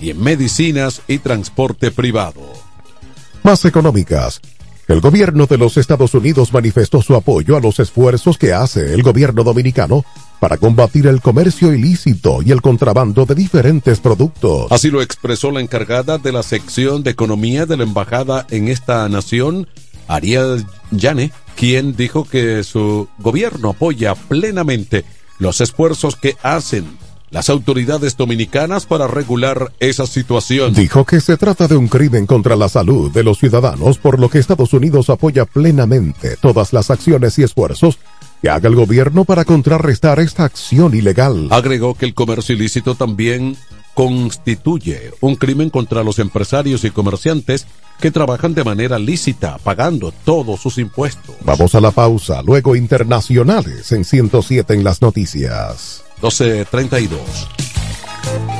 y 0.00 0.10
en 0.10 0.22
medicinas 0.22 1.02
y 1.08 1.18
transporte 1.18 1.90
privado. 1.90 2.40
Más 3.42 3.64
económicas. 3.64 4.40
El 4.88 5.00
gobierno 5.00 5.46
de 5.46 5.56
los 5.56 5.76
Estados 5.76 6.14
Unidos 6.14 6.52
manifestó 6.52 7.00
su 7.00 7.14
apoyo 7.14 7.56
a 7.56 7.60
los 7.60 7.78
esfuerzos 7.78 8.36
que 8.36 8.52
hace 8.52 8.92
el 8.92 9.04
gobierno 9.04 9.44
dominicano 9.44 10.04
para 10.40 10.56
combatir 10.56 11.06
el 11.06 11.20
comercio 11.20 11.72
ilícito 11.72 12.40
y 12.42 12.50
el 12.50 12.60
contrabando 12.60 13.24
de 13.24 13.36
diferentes 13.36 14.00
productos. 14.00 14.72
Así 14.72 14.90
lo 14.90 15.00
expresó 15.00 15.52
la 15.52 15.60
encargada 15.60 16.18
de 16.18 16.32
la 16.32 16.42
sección 16.42 17.04
de 17.04 17.12
economía 17.12 17.66
de 17.66 17.76
la 17.76 17.84
embajada 17.84 18.46
en 18.50 18.66
esta 18.66 19.08
nación, 19.08 19.68
Ariel 20.08 20.66
Yane, 20.90 21.30
quien 21.54 21.94
dijo 21.94 22.24
que 22.24 22.64
su 22.64 23.06
gobierno 23.18 23.70
apoya 23.70 24.16
plenamente 24.16 25.04
los 25.38 25.60
esfuerzos 25.60 26.16
que 26.16 26.36
hacen 26.42 26.84
las 27.30 27.48
autoridades 27.48 28.16
dominicanas 28.16 28.86
para 28.86 29.06
regular 29.06 29.72
esa 29.78 30.06
situación. 30.06 30.74
Dijo 30.74 31.04
que 31.04 31.20
se 31.20 31.36
trata 31.36 31.68
de 31.68 31.76
un 31.76 31.88
crimen 31.88 32.26
contra 32.26 32.56
la 32.56 32.68
salud 32.68 33.10
de 33.10 33.22
los 33.22 33.38
ciudadanos, 33.38 33.98
por 33.98 34.18
lo 34.18 34.28
que 34.28 34.38
Estados 34.38 34.72
Unidos 34.72 35.10
apoya 35.10 35.44
plenamente 35.44 36.36
todas 36.36 36.72
las 36.72 36.90
acciones 36.90 37.38
y 37.38 37.44
esfuerzos 37.44 37.98
que 38.42 38.48
haga 38.48 38.68
el 38.68 38.74
gobierno 38.74 39.24
para 39.24 39.44
contrarrestar 39.44 40.18
esta 40.18 40.44
acción 40.44 40.94
ilegal. 40.94 41.48
Agregó 41.50 41.94
que 41.94 42.06
el 42.06 42.14
comercio 42.14 42.54
ilícito 42.54 42.94
también 42.94 43.56
constituye 43.94 45.12
un 45.20 45.36
crimen 45.36 45.68
contra 45.68 46.02
los 46.02 46.18
empresarios 46.18 46.84
y 46.84 46.90
comerciantes 46.90 47.66
que 48.00 48.10
trabajan 48.10 48.54
de 48.54 48.64
manera 48.64 48.98
lícita, 48.98 49.58
pagando 49.58 50.12
todos 50.24 50.60
sus 50.60 50.78
impuestos. 50.78 51.34
Vamos 51.44 51.74
a 51.74 51.80
la 51.80 51.90
pausa, 51.90 52.42
luego 52.42 52.74
internacionales 52.74 53.92
en 53.92 54.04
107 54.04 54.72
en 54.72 54.84
las 54.84 55.02
noticias. 55.02 56.04
1232. 56.20 58.59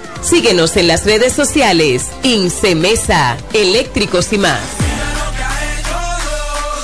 Síguenos 0.21 0.77
en 0.77 0.87
las 0.87 1.05
redes 1.05 1.33
sociales. 1.33 2.07
Incemesa, 2.23 3.37
eléctricos 3.53 4.31
y 4.33 4.37
más 4.37 4.90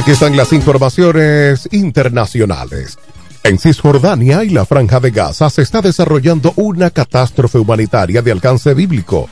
Aquí 0.00 0.12
están 0.12 0.34
las 0.34 0.54
informaciones 0.54 1.68
internacionales. 1.72 2.98
En 3.42 3.58
Cisjordania 3.58 4.42
y 4.44 4.48
la 4.48 4.64
Franja 4.64 4.98
de 4.98 5.10
Gaza 5.10 5.50
se 5.50 5.60
está 5.60 5.82
desarrollando 5.82 6.54
una 6.56 6.88
catástrofe 6.88 7.58
humanitaria 7.58 8.22
de 8.22 8.32
alcance 8.32 8.72
bíblico. 8.72 9.28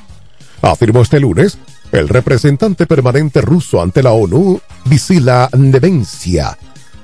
Afirmó 0.60 1.00
este 1.00 1.20
lunes 1.20 1.56
el 1.90 2.06
representante 2.06 2.84
permanente 2.84 3.40
ruso 3.40 3.80
ante 3.80 4.02
la 4.02 4.12
ONU, 4.12 4.60
Visila 4.84 5.48
Nevencia, 5.56 6.58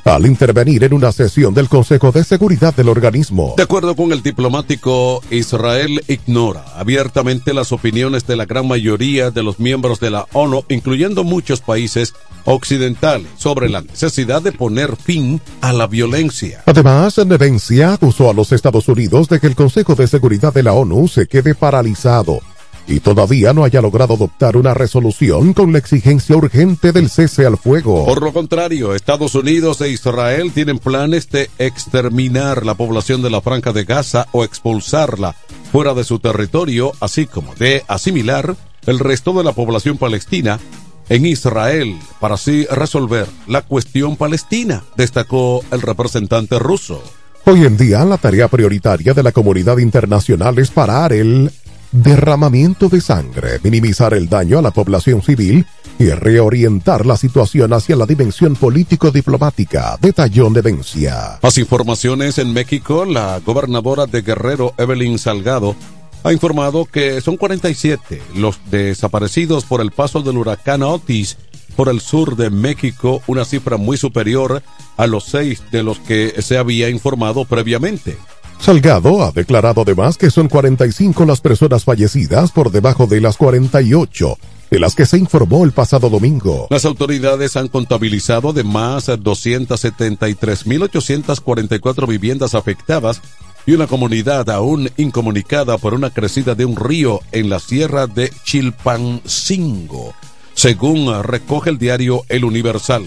al 0.05 0.27
intervenir 0.27 0.85
en 0.85 0.93
una 0.93 1.13
sesión 1.13 1.55
del 1.55 1.69
Consejo 1.69 2.13
de 2.13 2.25
Seguridad 2.25 2.75
del 2.75 2.89
organismo. 2.89 3.55
De 3.57 3.63
acuerdo 3.63 3.97
con 3.97 4.13
el 4.13 4.23
diplomático, 4.23 5.23
Israel 5.31 6.03
ignora 6.09 6.65
abiertamente 6.77 7.55
las 7.55 7.73
opiniones 7.73 8.27
de 8.27 8.37
la 8.37 8.45
gran 8.45 8.69
mayoría 8.69 9.31
de 9.31 9.43
los 9.43 9.59
miembros 9.59 10.01
de 10.01 10.11
la 10.11 10.27
ONU, 10.33 10.65
incluyendo 10.69 11.25
muchos 11.25 11.61
países 11.61 12.15
occidentales, 12.45 13.29
sobre 13.37 13.69
la 13.71 13.81
necesidad 13.81 14.43
de 14.43 14.53
poner 14.53 14.97
fin 14.97 15.41
a 15.63 15.73
la 15.73 15.87
violencia. 15.87 16.63
Además, 16.67 17.19
Nevencia 17.25 17.95
acusó 17.95 18.29
a 18.29 18.35
los 18.35 18.53
Estados 18.53 18.89
Unidos 18.89 19.29
de 19.29 19.41
que 19.41 19.47
el 19.47 19.57
Consejo 19.57 19.95
de 19.95 20.07
Seguridad 20.07 20.53
de 20.53 20.63
la 20.63 20.75
ONU 20.75 21.09
se 21.09 21.27
quede 21.27 21.55
paralizado 21.55 22.41
y 22.87 23.01
todavía 23.01 23.53
no 23.53 23.65
haya 23.65 23.81
logrado 23.81 24.15
adoptar 24.15 24.57
una 24.57 24.75
resolución 24.75 25.53
con 25.55 25.73
la 25.73 25.79
exigencia 25.79 26.37
urgente 26.37 26.93
del 26.93 27.09
cese 27.09 27.47
al 27.47 27.57
fuego. 27.57 28.05
Por 28.05 28.23
lo 28.23 28.33
contrario, 28.33 28.95
Estados 28.95 29.35
Unidos 29.35 29.81
e 29.81 29.91
Israel 29.91 30.53
tienen 30.53 30.79
planes 30.79 31.29
de 31.31 31.51
exterminar 31.59 32.67
la 32.67 32.75
población 32.75 33.23
de 33.23 33.31
la 33.31 33.41
Franja 33.41 33.73
de 33.73 33.85
Gaza 33.85 34.27
o 34.33 34.45
expulsarla 34.45 35.35
fuera 35.73 35.95
de 35.95 36.05
su 36.05 36.19
territorio, 36.19 36.93
así 37.01 37.27
como 37.27 37.55
de 37.55 37.83
asimilar 37.89 38.57
el 38.87 38.99
resto 38.99 39.33
de 39.33 39.45
la 39.45 39.53
población 39.53 39.97
palestina 39.97 40.61
en 41.09 41.27
Israel 41.27 41.99
para 42.21 42.35
así 42.35 42.67
resolver 42.71 43.27
la 43.47 43.63
cuestión 43.63 44.17
palestina, 44.17 44.85
destacó 44.97 45.63
el 45.71 45.83
representante 45.83 46.59
ruso. 46.59 47.03
Hoy 47.47 47.65
en 47.65 47.77
día 47.77 48.05
la 48.05 48.17
tarea 48.17 48.49
prioritaria 48.49 49.13
de 49.13 49.23
la 49.23 49.33
comunidad 49.33 49.77
internacional 49.79 50.59
es 50.59 50.71
parar 50.71 51.13
el 51.13 51.51
derramamiento 51.95 52.89
de 52.89 53.01
sangre, 53.01 53.61
minimizar 53.63 54.15
el 54.15 54.29
daño 54.29 54.59
a 54.59 54.63
la 54.63 54.73
población 54.73 55.23
civil 55.23 55.65
y 55.97 56.07
reorientar 56.11 57.07
la 57.07 57.17
situación 57.17 57.73
hacia 57.73 57.95
la 57.95 58.05
dimensión 58.05 58.57
político-diplomática, 58.57 59.97
detalló 60.01 60.51
Nevencia. 60.51 61.39
Más 61.41 61.57
informaciones 61.57 62.39
en 62.39 62.53
México, 62.53 63.05
la 63.05 63.39
gobernadora 63.39 64.07
de 64.07 64.23
Guerrero, 64.23 64.75
Evelyn 64.77 65.21
Salgado, 65.21 65.77
ha 66.25 66.33
informado 66.33 66.87
que 66.87 67.21
son 67.21 67.37
47 67.37 68.21
los 68.35 68.59
desaparecidos 68.71 69.65
por 69.65 69.81
el 69.81 69.93
paso 69.93 70.21
del 70.23 70.39
huracán 70.39 70.83
Otis 70.83 71.37
por 71.77 71.89
el 71.89 72.01
sur 72.01 72.35
de 72.35 72.51
México, 72.51 73.23
una 73.29 73.45
cifra 73.45 73.77
muy 73.77 73.97
superior 73.99 74.63
a 74.97 75.07
los 75.07 75.25
seis 75.25 75.63
de 75.71 75.85
los 75.85 76.01
que 76.01 76.43
se 76.43 76.59
había 76.59 76.89
informado 76.89 77.45
previamente. 77.45 78.17
Salgado 78.59 79.23
ha 79.23 79.33
declarado 79.33 79.83
además 79.83 80.17
que 80.17 80.31
son 80.31 80.49
45 80.49 81.27
las 81.27 81.41
personas 81.41 81.85
fallecidas 81.85 82.53
por 82.53 82.71
debajo 82.71 83.07
de 83.07 83.21
las 83.21 83.37
48 83.37 84.39
de 84.71 84.81
las 84.81 84.95
que 84.95 85.05
se 85.07 85.17
informó 85.19 85.65
el 85.65 85.73
pasado 85.73 86.11
domingo. 86.11 86.69
Las 86.71 86.85
autoridades 86.85 87.57
han 87.57 87.69
contabilizado 87.69 88.53
de 88.53 88.65
más 88.65 89.09
273.844 89.09 92.09
viviendas 92.09 92.55
afectadas 92.55 93.23
y 93.67 93.73
una 93.73 93.87
comunidad 93.87 94.51
aún 94.51 94.91
incomunicada 94.97 95.79
por 95.79 95.95
una 95.95 96.11
crecida 96.11 96.57
de 96.57 96.65
un 96.65 96.75
río 96.77 97.21
en 97.33 97.51
la 97.51 97.59
sierra 97.61 98.07
de 98.07 98.33
Chilpancingo, 98.45 100.15
según 100.55 101.23
recoge 101.23 101.71
el 101.71 101.79
diario 101.79 102.25
El 102.29 102.45
Universal. 102.45 103.05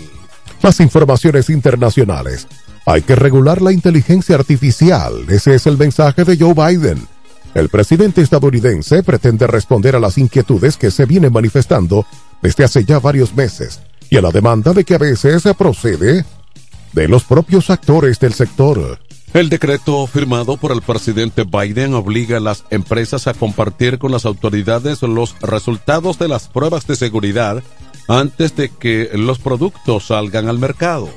Más 0.63 0.79
informaciones 0.79 1.49
internacionales. 1.49 2.47
Hay 2.89 3.01
que 3.01 3.15
regular 3.15 3.61
la 3.61 3.73
inteligencia 3.73 4.35
artificial. 4.35 5.25
Ese 5.27 5.55
es 5.55 5.67
el 5.67 5.77
mensaje 5.77 6.23
de 6.23 6.37
Joe 6.37 6.53
Biden. 6.53 7.05
El 7.53 7.67
presidente 7.67 8.21
estadounidense 8.21 9.03
pretende 9.03 9.45
responder 9.45 9.97
a 9.97 9.99
las 9.99 10.17
inquietudes 10.17 10.77
que 10.77 10.89
se 10.89 11.05
vienen 11.05 11.33
manifestando 11.33 12.05
desde 12.41 12.63
hace 12.63 12.85
ya 12.85 12.99
varios 12.99 13.35
meses 13.35 13.81
y 14.09 14.15
a 14.15 14.21
la 14.21 14.31
demanda 14.31 14.71
de 14.71 14.85
que 14.85 14.95
a 14.95 14.99
veces 14.99 15.43
se 15.43 15.53
procede 15.53 16.23
de 16.93 17.07
los 17.09 17.25
propios 17.25 17.69
actores 17.69 18.21
del 18.21 18.33
sector. 18.33 18.97
El 19.33 19.49
decreto 19.49 20.07
firmado 20.07 20.55
por 20.55 20.71
el 20.71 20.81
presidente 20.81 21.43
Biden 21.43 21.93
obliga 21.93 22.37
a 22.37 22.39
las 22.39 22.63
empresas 22.69 23.27
a 23.27 23.33
compartir 23.33 23.99
con 23.99 24.13
las 24.13 24.25
autoridades 24.25 25.01
los 25.01 25.37
resultados 25.41 26.19
de 26.19 26.29
las 26.29 26.47
pruebas 26.47 26.87
de 26.87 26.95
seguridad 26.95 27.61
antes 28.07 28.55
de 28.55 28.69
que 28.69 29.09
los 29.13 29.39
productos 29.39 30.07
salgan 30.07 30.47
al 30.47 30.57
mercado. 30.57 31.09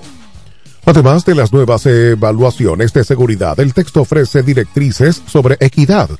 Además 0.87 1.25
de 1.25 1.35
las 1.35 1.53
nuevas 1.53 1.87
evaluaciones 1.87 2.93
de 2.93 3.05
seguridad, 3.05 3.59
el 3.61 3.75
texto 3.75 4.01
ofrece 4.01 4.43
directrices 4.43 5.23
sobre 5.27 5.57
equidad 5.61 6.11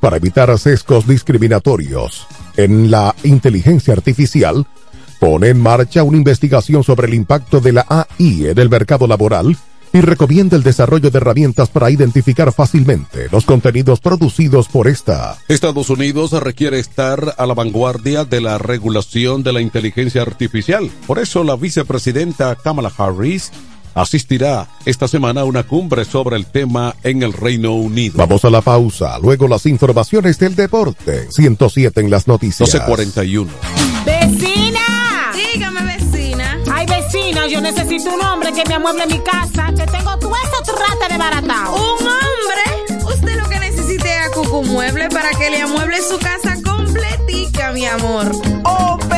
para 0.00 0.16
evitar 0.16 0.56
sesgos 0.58 1.06
discriminatorios. 1.06 2.26
En 2.56 2.90
la 2.90 3.14
inteligencia 3.24 3.94
artificial, 3.94 4.66
pone 5.18 5.48
en 5.48 5.60
marcha 5.60 6.02
una 6.02 6.16
investigación 6.16 6.84
sobre 6.84 7.08
el 7.08 7.14
impacto 7.14 7.60
de 7.60 7.72
la 7.72 7.86
AI 7.88 8.46
en 8.46 8.58
el 8.58 8.68
mercado 8.68 9.06
laboral 9.06 9.56
y 9.92 10.00
recomienda 10.00 10.56
el 10.56 10.62
desarrollo 10.62 11.10
de 11.10 11.16
herramientas 11.16 11.70
para 11.70 11.90
identificar 11.90 12.52
fácilmente 12.52 13.28
los 13.32 13.44
contenidos 13.44 14.00
producidos 14.00 14.68
por 14.68 14.86
esta. 14.86 15.38
Estados 15.48 15.88
Unidos 15.90 16.32
requiere 16.32 16.78
estar 16.78 17.34
a 17.38 17.46
la 17.46 17.54
vanguardia 17.54 18.24
de 18.24 18.40
la 18.40 18.58
regulación 18.58 19.42
de 19.42 19.52
la 19.52 19.60
inteligencia 19.60 20.22
artificial. 20.22 20.90
Por 21.06 21.18
eso 21.18 21.42
la 21.42 21.56
vicepresidenta 21.56 22.54
Kamala 22.56 22.92
Harris 22.96 23.50
asistirá 24.00 24.68
esta 24.84 25.08
semana 25.08 25.42
a 25.42 25.44
una 25.44 25.64
cumbre 25.64 26.04
sobre 26.04 26.36
el 26.36 26.46
tema 26.46 26.94
en 27.02 27.22
el 27.22 27.32
Reino 27.32 27.74
Unido. 27.74 28.14
Vamos 28.16 28.44
a 28.44 28.50
la 28.50 28.60
pausa, 28.60 29.18
luego 29.18 29.48
las 29.48 29.66
informaciones 29.66 30.38
del 30.38 30.54
deporte. 30.54 31.30
107 31.30 32.00
en 32.00 32.10
las 32.10 32.26
noticias. 32.26 32.68
1241. 32.72 33.50
¡Vecina! 34.04 34.80
Dígame, 35.34 35.96
vecina. 35.96 36.58
Ay, 36.72 36.86
vecina, 36.86 37.46
yo 37.46 37.60
necesito 37.60 38.14
un 38.14 38.20
hombre 38.22 38.52
que 38.52 38.64
me 38.68 38.74
amueble 38.74 39.06
mi 39.06 39.18
casa, 39.20 39.72
que 39.76 39.86
tengo 39.86 40.18
todo 40.18 40.32
eso 40.34 40.74
trata 40.74 41.12
de 41.12 41.18
baratado. 41.18 41.74
¿Un 41.74 42.06
hombre? 42.06 43.04
Usted 43.04 43.40
lo 43.40 43.48
que 43.48 43.58
necesite 43.58 44.08
es 44.08 44.26
a 44.26 44.30
Cucu 44.30 44.62
Mueble 44.64 45.08
para 45.08 45.30
que 45.30 45.50
le 45.50 45.60
amueble 45.60 45.96
su 46.02 46.18
casa 46.18 46.56
completica, 46.62 47.72
mi 47.72 47.84
amor. 47.86 48.30
Oh, 48.64 48.98
pero 49.08 49.17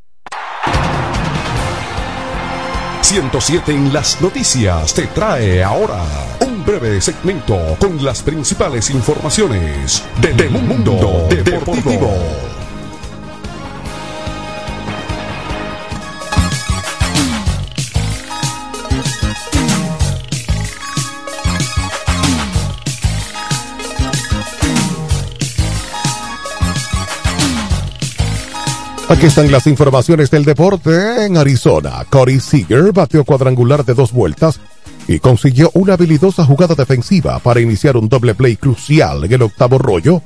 107 3.01 3.71
en 3.71 3.91
las 3.91 4.21
noticias 4.21 4.93
te 4.93 5.07
trae 5.07 5.63
ahora 5.63 6.03
un 6.45 6.63
breve 6.63 7.01
segmento 7.01 7.57
con 7.79 8.03
las 8.03 8.21
principales 8.21 8.89
informaciones 8.91 10.03
del 10.21 10.51
mundo 10.51 11.27
deportivo. 11.29 12.60
Aquí 29.11 29.25
están 29.25 29.51
las 29.51 29.67
informaciones 29.67 30.31
del 30.31 30.45
deporte 30.45 31.25
en 31.25 31.35
Arizona. 31.35 32.05
Corey 32.09 32.39
Seager 32.39 32.93
batió 32.93 33.25
cuadrangular 33.25 33.83
de 33.83 33.93
dos 33.93 34.13
vueltas 34.13 34.61
y 35.05 35.19
consiguió 35.19 35.69
una 35.73 35.95
habilidosa 35.95 36.45
jugada 36.45 36.75
defensiva 36.75 37.39
para 37.39 37.59
iniciar 37.59 37.97
un 37.97 38.07
doble 38.07 38.35
play 38.35 38.55
crucial 38.55 39.25
en 39.25 39.33
el 39.33 39.41
octavo 39.41 39.77
rollo. 39.79 40.21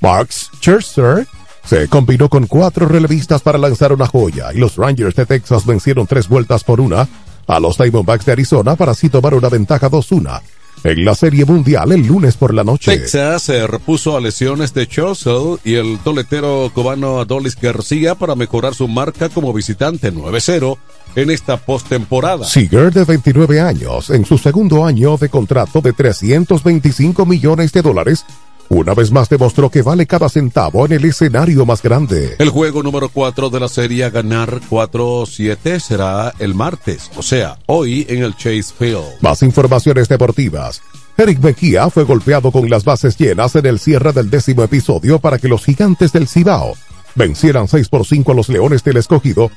Marks 0.00 0.48
Scherzer 0.56 1.26
se 1.66 1.88
combinó 1.88 2.30
con 2.30 2.46
cuatro 2.46 2.88
relevistas 2.88 3.42
para 3.42 3.58
lanzar 3.58 3.92
una 3.92 4.06
joya 4.06 4.50
y 4.54 4.56
los 4.56 4.76
Rangers 4.76 5.14
de 5.14 5.26
Texas 5.26 5.66
vencieron 5.66 6.06
tres 6.06 6.26
vueltas 6.26 6.64
por 6.64 6.80
una 6.80 7.06
a 7.46 7.60
los 7.60 7.76
Diamondbacks 7.76 8.24
de 8.24 8.32
Arizona 8.32 8.76
para 8.76 8.92
así 8.92 9.10
tomar 9.10 9.34
una 9.34 9.50
ventaja 9.50 9.90
2-1 9.90 10.40
en 10.84 11.04
la 11.04 11.14
Serie 11.14 11.44
Mundial 11.44 11.92
el 11.92 12.06
lunes 12.06 12.36
por 12.36 12.54
la 12.54 12.64
noche. 12.64 12.96
Texas 12.96 13.42
se 13.42 13.66
repuso 13.66 14.16
a 14.16 14.20
lesiones 14.20 14.74
de 14.74 14.86
Churchill 14.86 15.58
y 15.64 15.74
el 15.74 15.98
toletero 15.98 16.70
cubano 16.74 17.20
Adolis 17.20 17.56
García 17.56 18.14
para 18.14 18.34
mejorar 18.34 18.74
su 18.74 18.88
marca 18.88 19.28
como 19.28 19.52
visitante 19.52 20.12
9-0 20.12 20.78
en 21.14 21.30
esta 21.30 21.56
postemporada. 21.58 22.46
Seager, 22.46 22.92
de 22.92 23.04
29 23.04 23.60
años, 23.60 24.10
en 24.10 24.24
su 24.24 24.38
segundo 24.38 24.84
año 24.84 25.16
de 25.16 25.28
contrato 25.28 25.80
de 25.80 25.92
325 25.92 27.26
millones 27.26 27.72
de 27.72 27.82
dólares, 27.82 28.24
una 28.74 28.94
vez 28.94 29.12
más 29.12 29.28
demostró 29.28 29.70
que 29.70 29.82
vale 29.82 30.06
cada 30.06 30.28
centavo 30.28 30.86
en 30.86 30.92
el 30.92 31.04
escenario 31.04 31.66
más 31.66 31.82
grande. 31.82 32.36
El 32.38 32.48
juego 32.48 32.82
número 32.82 33.08
4 33.08 33.50
de 33.50 33.60
la 33.60 33.68
serie 33.68 34.04
a 34.04 34.10
ganar 34.10 34.60
4-7 34.70 35.78
será 35.78 36.32
el 36.38 36.54
martes, 36.54 37.10
o 37.16 37.22
sea, 37.22 37.58
hoy 37.66 38.06
en 38.08 38.22
el 38.22 38.34
Chase 38.34 38.72
Field. 38.76 39.20
Más 39.20 39.42
informaciones 39.42 40.08
deportivas. 40.08 40.80
Eric 41.18 41.40
Mejía 41.40 41.90
fue 41.90 42.04
golpeado 42.04 42.50
con 42.50 42.70
las 42.70 42.84
bases 42.84 43.18
llenas 43.18 43.54
en 43.56 43.66
el 43.66 43.78
cierre 43.78 44.12
del 44.12 44.30
décimo 44.30 44.62
episodio 44.62 45.18
para 45.18 45.38
que 45.38 45.48
los 45.48 45.64
gigantes 45.64 46.12
del 46.12 46.26
Cibao 46.26 46.74
vencieran 47.14 47.68
6 47.68 47.88
por 47.90 48.06
5 48.06 48.32
a 48.32 48.34
los 48.34 48.48
Leones 48.48 48.82
del 48.82 48.96
Escogido 48.96 49.50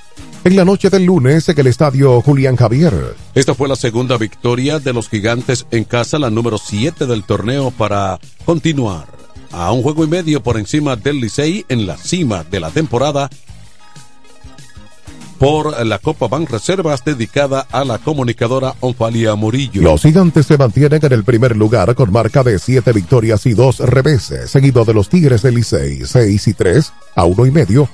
en 0.46 0.56
la 0.56 0.64
noche 0.64 0.92
del 0.92 1.06
lunes 1.06 1.50
en 1.50 1.60
el 1.60 1.66
estadio 1.66 2.22
Julián 2.22 2.56
Javier. 2.56 3.16
Esta 3.34 3.56
fue 3.56 3.68
la 3.68 3.76
segunda 3.76 4.16
victoria 4.18 4.78
de 4.78 4.94
los 4.94 5.10
gigantes 5.10 5.66
en 5.72 5.84
casa, 5.86 6.20
la 6.20 6.30
número 6.30 6.60
7 6.60 7.08
del 7.08 7.24
torneo 7.24 7.72
para 7.72 8.20
continuar 8.46 9.08
a 9.52 9.72
un 9.72 9.82
juego 9.82 10.04
y 10.04 10.08
medio 10.08 10.44
por 10.44 10.58
encima 10.58 10.96
del 10.96 11.20
Licey 11.20 11.66
en 11.68 11.88
la 11.88 11.98
cima 11.98 12.44
de 12.44 12.60
la 12.60 12.70
temporada 12.70 13.28
por 15.40 15.86
la 15.86 15.98
Copa 15.98 16.28
Ban 16.28 16.46
Reservas 16.46 17.04
dedicada 17.04 17.66
a 17.72 17.84
la 17.84 17.98
comunicadora 17.98 18.76
Onfalia 18.82 19.36
Murillo. 19.36 19.82
Los 19.82 20.04
gigantes 20.04 20.46
se 20.46 20.58
mantienen 20.58 21.00
en 21.04 21.12
el 21.12 21.24
primer 21.24 21.58
lugar 21.58 21.94
con 21.96 22.12
marca 22.12 22.44
de 22.44 22.60
7 22.60 22.94
victorias 22.94 23.46
y 23.48 23.54
2 23.54 23.80
reveses, 23.80 24.52
seguido 24.52 24.86
de 24.86 24.94
los 24.94 25.10
Tigres 25.10 25.42
del 25.42 25.56
Licey 25.56 26.06
6 26.06 26.48
y 26.48 26.54
3 26.54 26.94
a 27.16 27.26
1 27.26 27.46
y 27.48 27.52
medio, 27.52 27.90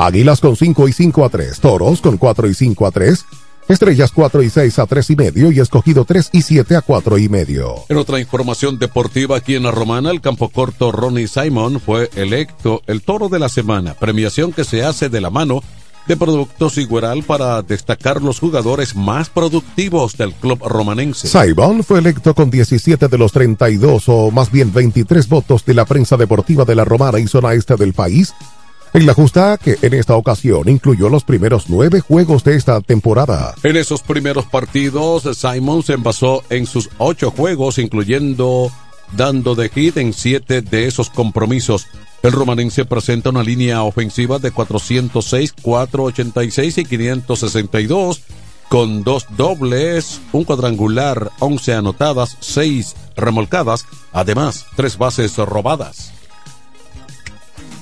Águilas 0.00 0.40
con 0.40 0.56
5 0.56 0.88
y 0.88 0.92
5 0.94 1.24
a 1.26 1.28
3, 1.28 1.60
Toros 1.60 2.00
con 2.00 2.16
4 2.16 2.48
y 2.48 2.54
5 2.54 2.86
a 2.86 2.90
3, 2.90 3.26
Estrellas 3.68 4.10
4 4.14 4.42
y 4.42 4.48
6 4.48 4.78
a 4.78 4.86
3 4.86 5.10
y 5.10 5.16
medio 5.16 5.52
y 5.52 5.60
escogido 5.60 6.06
3 6.06 6.30
y 6.32 6.40
7 6.40 6.74
a 6.74 6.80
4 6.80 7.18
y 7.18 7.28
medio. 7.28 7.74
En 7.90 7.98
otra 7.98 8.18
información 8.18 8.78
deportiva 8.78 9.36
aquí 9.36 9.56
en 9.56 9.64
la 9.64 9.72
Romana, 9.72 10.10
el 10.10 10.22
campo 10.22 10.48
corto 10.48 10.90
Ronnie 10.90 11.28
Simon 11.28 11.80
fue 11.80 12.08
electo 12.16 12.80
el 12.86 13.02
toro 13.02 13.28
de 13.28 13.40
la 13.40 13.50
semana, 13.50 13.92
premiación 13.92 14.54
que 14.54 14.64
se 14.64 14.82
hace 14.84 15.10
de 15.10 15.20
la 15.20 15.28
mano 15.28 15.62
de 16.06 16.16
Productos 16.16 16.78
Igueral 16.78 17.22
para 17.22 17.60
destacar 17.60 18.22
los 18.22 18.40
jugadores 18.40 18.96
más 18.96 19.28
productivos 19.28 20.16
del 20.16 20.32
club 20.32 20.64
romanense. 20.66 21.28
Simon 21.28 21.84
fue 21.84 21.98
electo 21.98 22.34
con 22.34 22.50
17 22.50 23.06
de 23.06 23.18
los 23.18 23.32
32 23.32 24.04
o 24.08 24.30
más 24.30 24.50
bien 24.50 24.72
23 24.72 25.28
votos 25.28 25.66
de 25.66 25.74
la 25.74 25.84
prensa 25.84 26.16
deportiva 26.16 26.64
de 26.64 26.74
la 26.74 26.86
Romana 26.86 27.18
y 27.18 27.26
zona 27.26 27.52
este 27.52 27.76
del 27.76 27.92
país 27.92 28.32
en 28.92 29.06
la 29.06 29.14
justa 29.14 29.58
que 29.62 29.78
en 29.82 29.94
esta 29.94 30.16
ocasión 30.16 30.68
incluyó 30.68 31.08
los 31.08 31.24
primeros 31.24 31.68
nueve 31.68 32.00
juegos 32.00 32.44
de 32.44 32.56
esta 32.56 32.80
temporada. 32.80 33.54
En 33.62 33.76
esos 33.76 34.02
primeros 34.02 34.46
partidos, 34.46 35.28
Simon 35.36 35.82
se 35.82 35.94
envasó 35.94 36.42
en 36.50 36.66
sus 36.66 36.90
ocho 36.98 37.30
juegos, 37.30 37.78
incluyendo 37.78 38.70
dando 39.12 39.54
de 39.54 39.68
hit 39.68 39.96
en 39.96 40.12
siete 40.12 40.62
de 40.62 40.86
esos 40.86 41.10
compromisos. 41.10 41.86
El 42.22 42.32
romanense 42.32 42.84
presenta 42.84 43.30
una 43.30 43.42
línea 43.42 43.82
ofensiva 43.82 44.38
de 44.38 44.50
406, 44.50 45.54
486 45.62 46.78
y 46.78 46.84
562, 46.84 48.22
con 48.68 49.02
dos 49.02 49.26
dobles, 49.36 50.20
un 50.32 50.44
cuadrangular, 50.44 51.30
11 51.40 51.74
anotadas, 51.74 52.36
6 52.40 52.94
remolcadas, 53.16 53.86
además 54.12 54.66
tres 54.76 54.98
bases 54.98 55.36
robadas. 55.36 56.12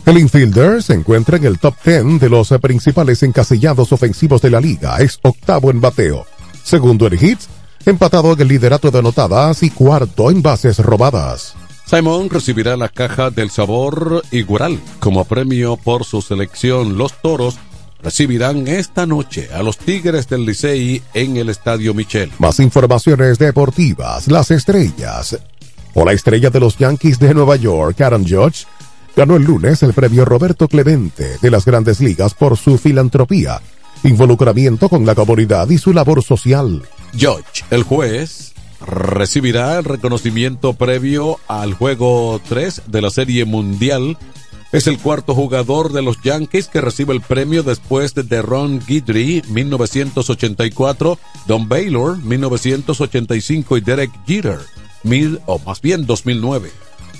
El 0.08 0.16
infielder 0.16 0.82
se 0.82 0.94
encuentra 0.94 1.36
en 1.36 1.44
el 1.44 1.58
top 1.58 1.74
10 1.84 2.18
de 2.18 2.30
los 2.30 2.48
principales 2.62 3.22
encasillados 3.22 3.92
ofensivos 3.92 4.40
de 4.40 4.48
la 4.48 4.58
liga. 4.58 4.96
Es 5.00 5.18
octavo 5.20 5.70
en 5.70 5.82
bateo, 5.82 6.24
segundo 6.62 7.06
en 7.08 7.22
hits, 7.22 7.46
empatado 7.84 8.32
en 8.32 8.40
el 8.40 8.48
liderato 8.48 8.90
de 8.90 9.00
anotadas 9.00 9.62
y 9.62 9.68
cuarto 9.68 10.30
en 10.30 10.40
bases 10.40 10.78
robadas. 10.78 11.52
Simon 11.84 12.30
recibirá 12.30 12.74
la 12.78 12.88
caja 12.88 13.28
del 13.28 13.50
sabor 13.50 14.22
Igual 14.30 14.80
como 14.98 15.26
premio 15.26 15.76
por 15.76 16.06
su 16.06 16.22
selección. 16.22 16.96
Los 16.96 17.12
toros 17.20 17.58
recibirán 18.02 18.66
esta 18.66 19.04
noche 19.04 19.50
a 19.52 19.62
los 19.62 19.76
Tigres 19.76 20.26
del 20.26 20.46
Licey 20.46 21.02
en 21.12 21.36
el 21.36 21.50
Estadio 21.50 21.92
Michel. 21.92 22.32
Más 22.38 22.60
informaciones 22.60 23.38
deportivas. 23.38 24.26
Las 24.28 24.52
estrellas. 24.52 25.38
O 25.92 26.06
la 26.06 26.12
estrella 26.12 26.48
de 26.48 26.60
los 26.60 26.78
Yankees 26.78 27.18
de 27.18 27.34
Nueva 27.34 27.56
York, 27.56 28.00
Aaron 28.00 28.26
Judge, 28.26 28.64
ganó 29.18 29.34
el 29.34 29.42
lunes 29.42 29.82
el 29.82 29.94
premio 29.94 30.24
Roberto 30.24 30.68
Clemente 30.68 31.38
de 31.42 31.50
las 31.50 31.64
grandes 31.64 31.98
ligas 31.98 32.34
por 32.34 32.56
su 32.56 32.78
filantropía, 32.78 33.60
involucramiento 34.04 34.88
con 34.88 35.04
la 35.04 35.16
comunidad 35.16 35.68
y 35.70 35.78
su 35.78 35.92
labor 35.92 36.22
social. 36.22 36.84
George, 37.16 37.64
el 37.72 37.82
juez, 37.82 38.52
recibirá 38.80 39.76
el 39.80 39.84
reconocimiento 39.84 40.74
previo 40.74 41.40
al 41.48 41.74
juego 41.74 42.40
3 42.48 42.82
de 42.86 43.02
la 43.02 43.10
Serie 43.10 43.44
Mundial. 43.44 44.16
Es 44.70 44.86
el 44.86 45.00
cuarto 45.00 45.34
jugador 45.34 45.92
de 45.92 46.02
los 46.02 46.22
Yankees 46.22 46.68
que 46.68 46.80
recibe 46.80 47.12
el 47.12 47.20
premio 47.20 47.64
después 47.64 48.14
de 48.14 48.40
Ron 48.40 48.78
Guidry, 48.86 49.42
1984, 49.48 51.18
Don 51.48 51.68
Baylor, 51.68 52.18
1985 52.18 53.78
y 53.78 53.80
Derek 53.80 54.12
Jeter, 54.28 54.60
mil, 55.02 55.40
o 55.46 55.58
más 55.58 55.80
bien 55.80 56.06
2009. 56.06 56.70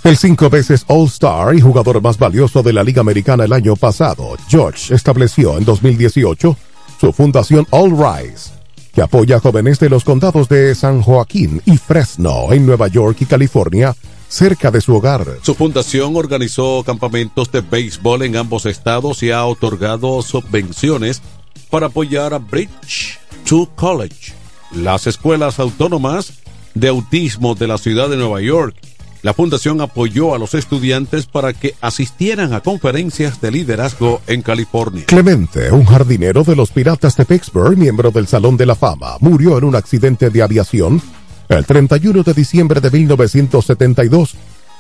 El 0.09 0.17
cinco 0.17 0.49
veces 0.49 0.87
All-Star 0.87 1.55
y 1.55 1.61
jugador 1.61 2.01
más 2.01 2.17
valioso 2.17 2.63
de 2.63 2.73
la 2.73 2.83
Liga 2.83 3.03
Americana 3.03 3.45
el 3.45 3.53
año 3.53 3.77
pasado, 3.77 4.39
George 4.49 4.95
estableció 4.95 5.59
en 5.59 5.67
2018 5.67 6.57
su 6.99 7.13
fundación 7.13 7.67
All 7.69 7.91
Rise, 7.91 8.53
que 8.95 9.03
apoya 9.03 9.37
a 9.37 9.41
jóvenes 9.41 9.79
de 9.79 9.91
los 9.91 10.05
condados 10.05 10.49
de 10.49 10.75
San 10.75 11.03
Joaquín 11.03 11.61
y 11.67 11.77
Fresno 11.77 12.55
en 12.55 12.65
Nueva 12.65 12.89
York 12.89 13.19
y 13.21 13.27
California 13.27 13.95
cerca 14.29 14.71
de 14.71 14.81
su 14.81 14.97
hogar. 14.97 15.27
Su 15.43 15.55
fundación 15.55 16.17
organizó 16.17 16.83
campamentos 16.87 17.53
de 17.53 17.61
béisbol 17.61 18.23
en 18.23 18.37
ambos 18.37 18.65
estados 18.65 19.23
y 19.23 19.31
ha 19.31 19.45
otorgado 19.45 20.23
subvenciones 20.23 21.21
para 21.69 21.89
apoyar 21.89 22.33
a 22.33 22.39
Bridge 22.39 23.19
to 23.47 23.69
College, 23.75 24.33
las 24.75 25.07
escuelas 25.07 25.59
autónomas 25.59 26.33
de 26.73 26.89
autismo 26.89 27.55
de 27.55 27.67
la 27.67 27.77
ciudad 27.77 28.09
de 28.09 28.17
Nueva 28.17 28.41
York. 28.41 28.75
La 29.23 29.35
fundación 29.35 29.81
apoyó 29.81 30.35
a 30.35 30.39
los 30.39 30.55
estudiantes 30.55 31.27
para 31.27 31.53
que 31.53 31.75
asistieran 31.81 32.53
a 32.53 32.61
conferencias 32.61 33.41
de 33.41 33.51
liderazgo 33.51 34.21
en 34.29 34.43
California. 34.43 35.05
Clemente, 35.07 35.73
un 35.73 35.85
jardinero 35.85 36.45
de 36.45 36.55
los 36.55 36.71
Piratas 36.71 37.17
de 37.17 37.25
Pittsburgh, 37.25 37.77
miembro 37.77 38.13
del 38.13 38.29
Salón 38.29 38.57
de 38.57 38.67
la 38.67 38.77
Fama, 38.77 39.17
murió 39.21 39.59
en 39.59 39.65
un 39.65 39.75
accidente 39.75 40.31
de 40.31 40.43
aviación 40.43 41.03
el 41.49 41.65
31 41.65 42.23
de 42.23 42.35
diciembre 42.35 42.81
de 42.81 42.91
1972, 42.91 44.35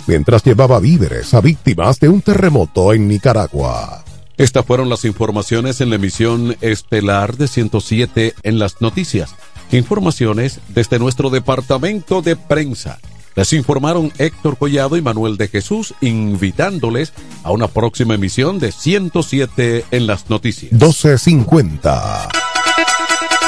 mientras 0.07 0.45
llevaba 0.45 0.78
víveres 0.78 1.34
a 1.34 1.41
víctimas 1.41 1.99
de 1.99 2.09
un 2.09 2.22
terremoto 2.22 2.93
en 2.93 3.09
Nicaragua. 3.09 4.05
Estas 4.36 4.64
fueron 4.64 4.89
las 4.89 5.05
informaciones 5.05 5.80
en 5.80 5.91
la 5.91 5.97
emisión 5.97 6.57
estelar 6.61 7.36
de 7.36 7.49
107 7.49 8.34
en 8.45 8.59
las 8.61 8.80
noticias. 8.80 9.34
Informaciones 9.72 10.61
desde 10.68 11.01
nuestro 11.01 11.28
departamento 11.28 12.22
de 12.22 12.36
prensa. 12.36 13.01
Les 13.39 13.53
informaron 13.53 14.12
Héctor 14.18 14.59
Collado 14.59 14.97
y 14.97 15.01
Manuel 15.01 15.36
de 15.36 15.47
Jesús, 15.47 15.95
invitándoles 16.01 17.12
a 17.45 17.53
una 17.53 17.68
próxima 17.68 18.16
emisión 18.16 18.59
de 18.59 18.72
107 18.72 19.84
en 19.93 20.09
las 20.09 20.28
noticias. 20.28 20.72
1250. 20.72 22.28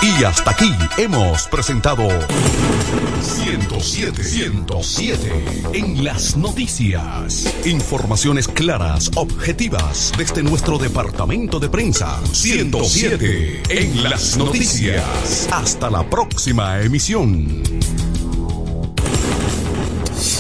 Y 0.01 0.23
hasta 0.23 0.53
aquí 0.53 0.73
hemos 0.97 1.49
presentado 1.49 2.07
107, 3.21 4.23
107 4.23 5.45
en 5.73 6.05
las 6.05 6.37
noticias. 6.37 7.53
Informaciones 7.67 8.47
claras, 8.47 9.11
objetivas 9.17 10.13
desde 10.17 10.45
nuestro 10.45 10.79
departamento 10.79 11.59
de 11.59 11.69
prensa. 11.69 12.21
107 12.31 13.63
en 13.69 14.05
las 14.05 14.37
noticias. 14.37 15.49
Hasta 15.51 15.91
la 15.91 16.09
próxima 16.09 16.81
emisión. 16.81 17.61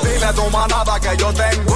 Dile 0.03 0.33
tu 0.35 0.51
manada 0.51 0.99
que 1.01 1.17
yo 1.17 1.33
tengo. 1.33 1.76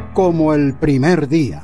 como 0.13 0.53
el 0.53 0.73
primer 0.73 1.27
día. 1.27 1.63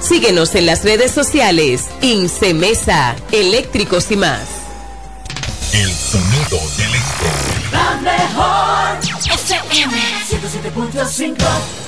Síguenos 0.00 0.54
en 0.54 0.66
las 0.66 0.84
redes 0.84 1.10
sociales. 1.10 1.86
Incemesa, 2.00 3.16
eléctricos 3.32 4.10
y 4.10 4.16
más. 4.16 4.42
El 5.72 5.92
sonido 5.92 6.58
del. 6.76 6.88
La 7.72 7.96
mejor 8.00 8.98
FM 9.30 9.96
107.5 10.28 11.87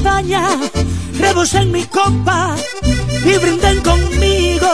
champaña, 0.00 0.48
rebosen 1.18 1.70
mi 1.72 1.84
copa 1.84 2.56
y 3.24 3.36
brinden 3.36 3.80
conmigo, 3.82 4.68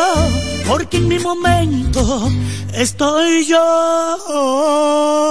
porque 0.68 0.98
en 0.98 1.08
mi 1.08 1.18
momento 1.18 2.30
estoy 2.72 3.44
yo. 3.44 5.25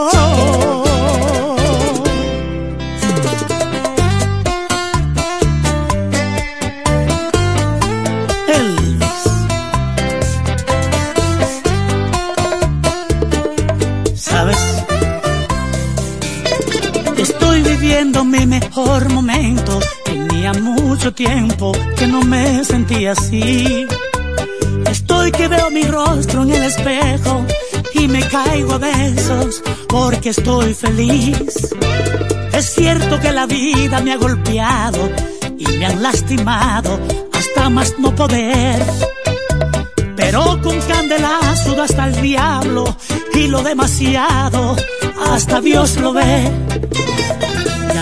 Mi 18.40 18.46
mejor 18.46 19.10
momento. 19.10 19.80
Tenía 20.04 20.54
mucho 20.54 21.14
tiempo 21.14 21.72
que 21.98 22.08
no 22.08 22.22
me 22.22 22.64
sentía 22.64 23.12
así. 23.12 23.86
Estoy 24.90 25.32
que 25.32 25.48
veo 25.48 25.70
mi 25.70 25.84
rostro 25.84 26.44
en 26.44 26.52
el 26.52 26.64
espejo 26.64 27.46
y 27.94 28.08
me 28.08 28.22
caigo 28.28 28.74
a 28.74 28.78
besos 28.78 29.62
porque 29.88 30.30
estoy 30.30 30.74
feliz. 30.74 31.76
Es 32.54 32.66
cierto 32.74 33.20
que 33.20 33.32
la 33.32 33.46
vida 33.46 34.02
me 34.02 34.14
ha 34.14 34.18
golpeado 34.18 35.10
y 35.58 35.66
me 35.78 35.86
han 35.86 36.02
lastimado 36.02 37.00
hasta 37.34 37.70
más 37.70 37.94
no 38.00 38.14
poder. 38.16 38.84
Pero 40.16 40.62
con 40.62 40.80
candelazo 40.82 41.82
hasta 41.82 42.08
el 42.08 42.22
diablo 42.22 42.96
y 43.34 43.48
lo 43.48 43.62
demasiado 43.62 44.76
hasta 45.32 45.62
Dios 45.62 45.98
lo 45.98 46.14
ve. 46.14 46.85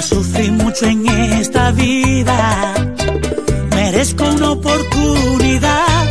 Sufrí 0.10 0.51
mucho 0.51 0.86
en 0.86 1.08
esta 1.08 1.72
vida, 1.72 2.74
merezco 3.70 4.26
una 4.26 4.51
oportunidad. 4.51 6.06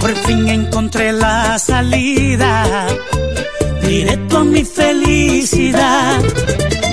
Por 0.00 0.14
fin 0.24 0.48
encontré 0.48 1.12
la 1.12 1.58
salida, 1.58 2.86
directo 3.82 4.38
a 4.38 4.44
mi 4.44 4.64
felicidad. 4.64 6.22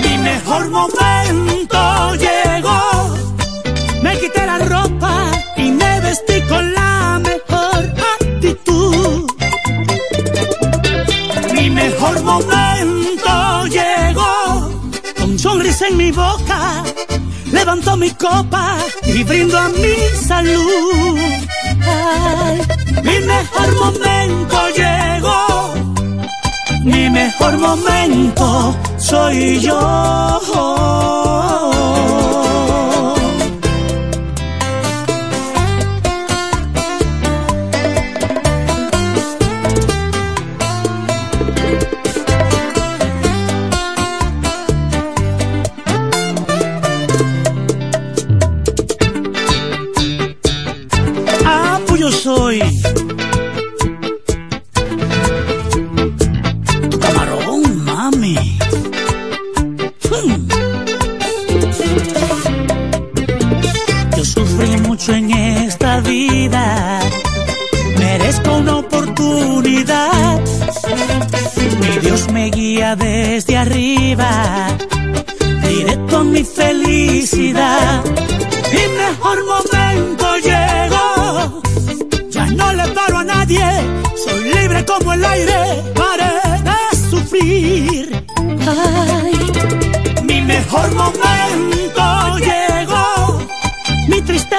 Mi 0.04 0.18
mejor 0.18 0.68
momento 0.68 2.14
llegó, 2.16 3.16
me 4.02 4.18
quité 4.18 4.46
la 4.46 4.58
ropa 4.58 5.30
y 5.56 5.70
me 5.70 6.00
vestí 6.00 6.40
con 6.42 6.74
la 6.74 7.20
mejor 7.24 7.94
actitud. 8.20 9.30
Mi 11.54 11.70
mejor 11.70 12.22
momento 12.22 12.95
sonrisa 15.38 15.88
en 15.88 15.96
mi 15.96 16.12
boca, 16.12 16.82
levanto 17.52 17.96
mi 17.96 18.10
copa 18.10 18.76
y 19.04 19.24
brindo 19.24 19.58
a 19.58 19.68
mi 19.68 19.94
salud. 20.26 21.18
Mi 23.02 23.20
mejor 23.20 23.74
momento 23.76 24.56
llegó, 24.76 25.74
mi 26.84 27.10
mejor 27.10 27.58
momento 27.58 28.74
soy 28.98 29.60
yo. 29.60 29.76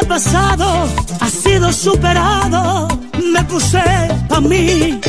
Pasado 0.06 0.88
ha 1.20 1.30
sido 1.30 1.72
superado, 1.72 2.88
me 3.34 3.44
puse 3.46 3.82
a 4.30 4.42
mí. 4.42 5.00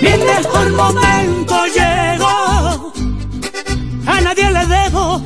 Mi 0.00 0.10
mejor 0.32 0.70
momento 0.72 1.54
llegó, 1.66 2.92
a 4.06 4.20
nadie 4.20 4.50
le 4.50 4.66
debo, 4.66 5.22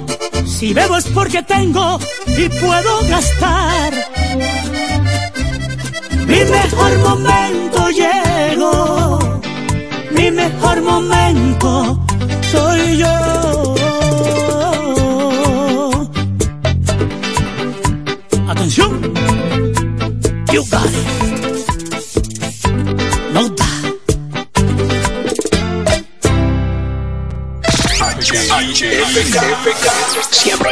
si 0.46 0.74
bebo 0.74 0.96
es 0.96 1.06
porque 1.06 1.42
tengo 1.42 1.98
y 2.26 2.48
puedo 2.48 3.00
gastar. 3.08 3.92
Mi 6.26 6.44
mejor 6.44 6.98
momento 6.98 7.88
llegó, 7.90 9.40
mi 10.10 10.30
mejor 10.30 10.82
momento 10.82 12.00
soy 12.50 12.98
yo. 12.98 13.35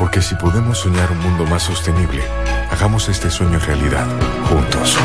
Porque 0.00 0.22
si 0.22 0.34
podemos 0.34 0.78
soñar 0.78 1.12
un 1.12 1.18
mundo 1.18 1.44
más 1.44 1.62
sostenible, 1.62 2.22
hagamos 2.70 3.10
este 3.10 3.30
sueño 3.30 3.58
realidad, 3.58 4.06
juntos. 4.48 4.96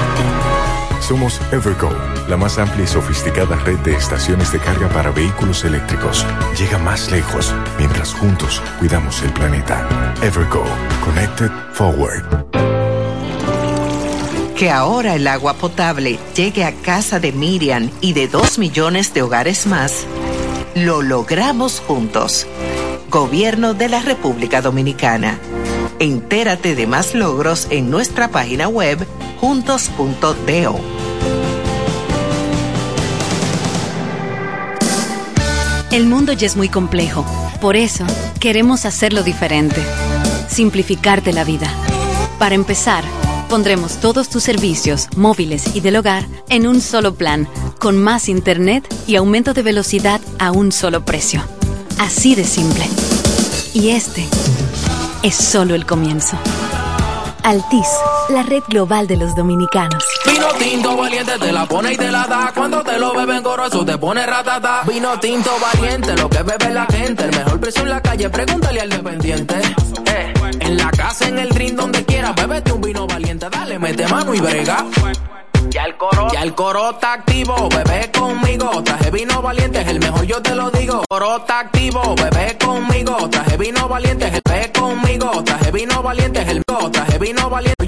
Somos 1.01 1.41
Evergo, 1.51 1.89
la 2.29 2.37
más 2.37 2.57
amplia 2.57 2.85
y 2.85 2.87
sofisticada 2.87 3.57
red 3.57 3.77
de 3.79 3.93
estaciones 3.93 4.53
de 4.53 4.59
carga 4.59 4.87
para 4.87 5.11
vehículos 5.11 5.65
eléctricos. 5.65 6.25
Llega 6.57 6.77
más 6.77 7.11
lejos 7.11 7.53
mientras 7.77 8.13
juntos 8.13 8.63
cuidamos 8.79 9.21
el 9.21 9.33
planeta. 9.33 9.85
Evergo, 10.23 10.63
Connected 11.03 11.51
Forward. 11.73 12.23
Que 14.55 14.71
ahora 14.71 15.15
el 15.15 15.27
agua 15.27 15.55
potable 15.55 16.17
llegue 16.33 16.63
a 16.63 16.71
casa 16.71 17.19
de 17.19 17.33
Miriam 17.33 17.91
y 17.99 18.13
de 18.13 18.29
dos 18.29 18.57
millones 18.57 19.13
de 19.13 19.23
hogares 19.23 19.67
más, 19.67 20.05
lo 20.73 21.01
logramos 21.01 21.81
juntos. 21.85 22.47
Gobierno 23.09 23.73
de 23.73 23.87
la 23.87 24.01
República 24.01 24.61
Dominicana. 24.61 25.39
Entérate 25.99 26.75
de 26.75 26.87
más 26.87 27.15
logros 27.15 27.67
en 27.69 27.89
nuestra 27.89 28.29
página 28.29 28.67
web 28.67 29.05
juntos.do. 29.39 30.79
El 35.91 36.07
mundo 36.07 36.33
ya 36.33 36.47
es 36.47 36.57
muy 36.57 36.67
complejo. 36.67 37.25
Por 37.61 37.77
eso, 37.77 38.05
queremos 38.39 38.85
hacerlo 38.85 39.23
diferente. 39.23 39.81
Simplificarte 40.49 41.31
la 41.31 41.45
vida. 41.45 41.71
Para 42.37 42.55
empezar, 42.55 43.03
pondremos 43.47 43.97
todos 44.01 44.27
tus 44.27 44.43
servicios, 44.43 45.07
móviles 45.15 45.75
y 45.75 45.79
del 45.79 45.95
hogar, 45.95 46.27
en 46.49 46.67
un 46.67 46.81
solo 46.81 47.15
plan, 47.15 47.47
con 47.79 47.97
más 47.97 48.27
internet 48.27 48.85
y 49.07 49.15
aumento 49.15 49.53
de 49.53 49.61
velocidad 49.61 50.19
a 50.37 50.51
un 50.51 50.73
solo 50.73 51.05
precio. 51.05 51.43
Así 51.99 52.35
de 52.35 52.43
simple. 52.43 52.85
Y 53.73 53.89
este 53.89 54.27
es 55.23 55.35
solo 55.35 55.75
el 55.75 55.85
comienzo. 55.85 56.37
Altis, 57.43 57.87
la 58.29 58.43
red 58.43 58.63
global 58.67 59.07
de 59.07 59.17
los 59.17 59.35
dominicanos. 59.35 60.03
Vino 60.25 60.47
tinto 60.59 60.97
valiente 60.97 61.37
te 61.39 61.51
la 61.51 61.65
pone 61.65 61.93
y 61.93 61.97
te 61.97 62.11
la 62.11 62.25
da. 62.27 62.51
Cuando 62.53 62.83
te 62.83 62.97
lo 62.99 63.13
beben 63.13 63.43
goroso 63.43 63.85
te 63.85 63.97
pone 63.97 64.25
ratata. 64.25 64.81
Vino 64.87 65.19
tinto 65.19 65.51
valiente, 65.59 66.15
lo 66.15 66.29
que 66.29 66.43
bebe 66.43 66.73
la 66.73 66.85
gente. 66.87 67.25
El 67.25 67.31
mejor 67.31 67.59
precio 67.59 67.83
en 67.83 67.89
la 67.89 68.01
calle, 68.01 68.29
pregúntale 68.29 68.81
al 68.81 68.89
dependiente. 68.89 69.55
Eh, 70.07 70.33
en 70.59 70.77
la 70.77 70.91
casa, 70.91 71.27
en 71.27 71.39
el 71.39 71.49
drink, 71.49 71.75
donde 71.75 72.03
quiera, 72.03 72.33
bébete 72.33 72.71
un 72.71 72.81
vino 72.81 73.07
valiente. 73.07 73.47
Dale, 73.49 73.79
mete 73.79 74.07
mano 74.07 74.33
y 74.33 74.39
brega. 74.39 74.85
Ya 75.69 75.83
el 75.85 75.97
coro, 75.97 76.27
ya 76.31 76.41
el 76.43 76.55
coro 76.55 76.91
está 76.91 77.13
activo, 77.13 77.69
bebé 77.69 78.11
conmigo. 78.11 78.83
Traje 78.83 79.11
vino 79.11 79.41
valiente, 79.41 79.81
es 79.81 79.87
el 79.87 79.99
mejor, 79.99 80.23
yo 80.25 80.41
te 80.41 80.55
lo 80.55 80.69
digo. 80.71 81.03
Coro 81.09 81.37
está 81.37 81.59
activo, 81.59 82.15
bebé 82.15 82.57
conmigo. 82.57 83.29
Traje 83.29 83.57
vino 83.57 83.87
valiente, 83.87 84.27
es 84.27 84.33
el 84.35 84.41
bebé 84.47 84.71
conmigo. 84.71 85.43
Traje 85.43 85.71
vino 85.71 86.01
valiente, 86.01 86.41
es 86.41 86.47
el 86.49 86.63
traje 86.91 87.17
vino 87.19 87.49
valiente, 87.49 87.85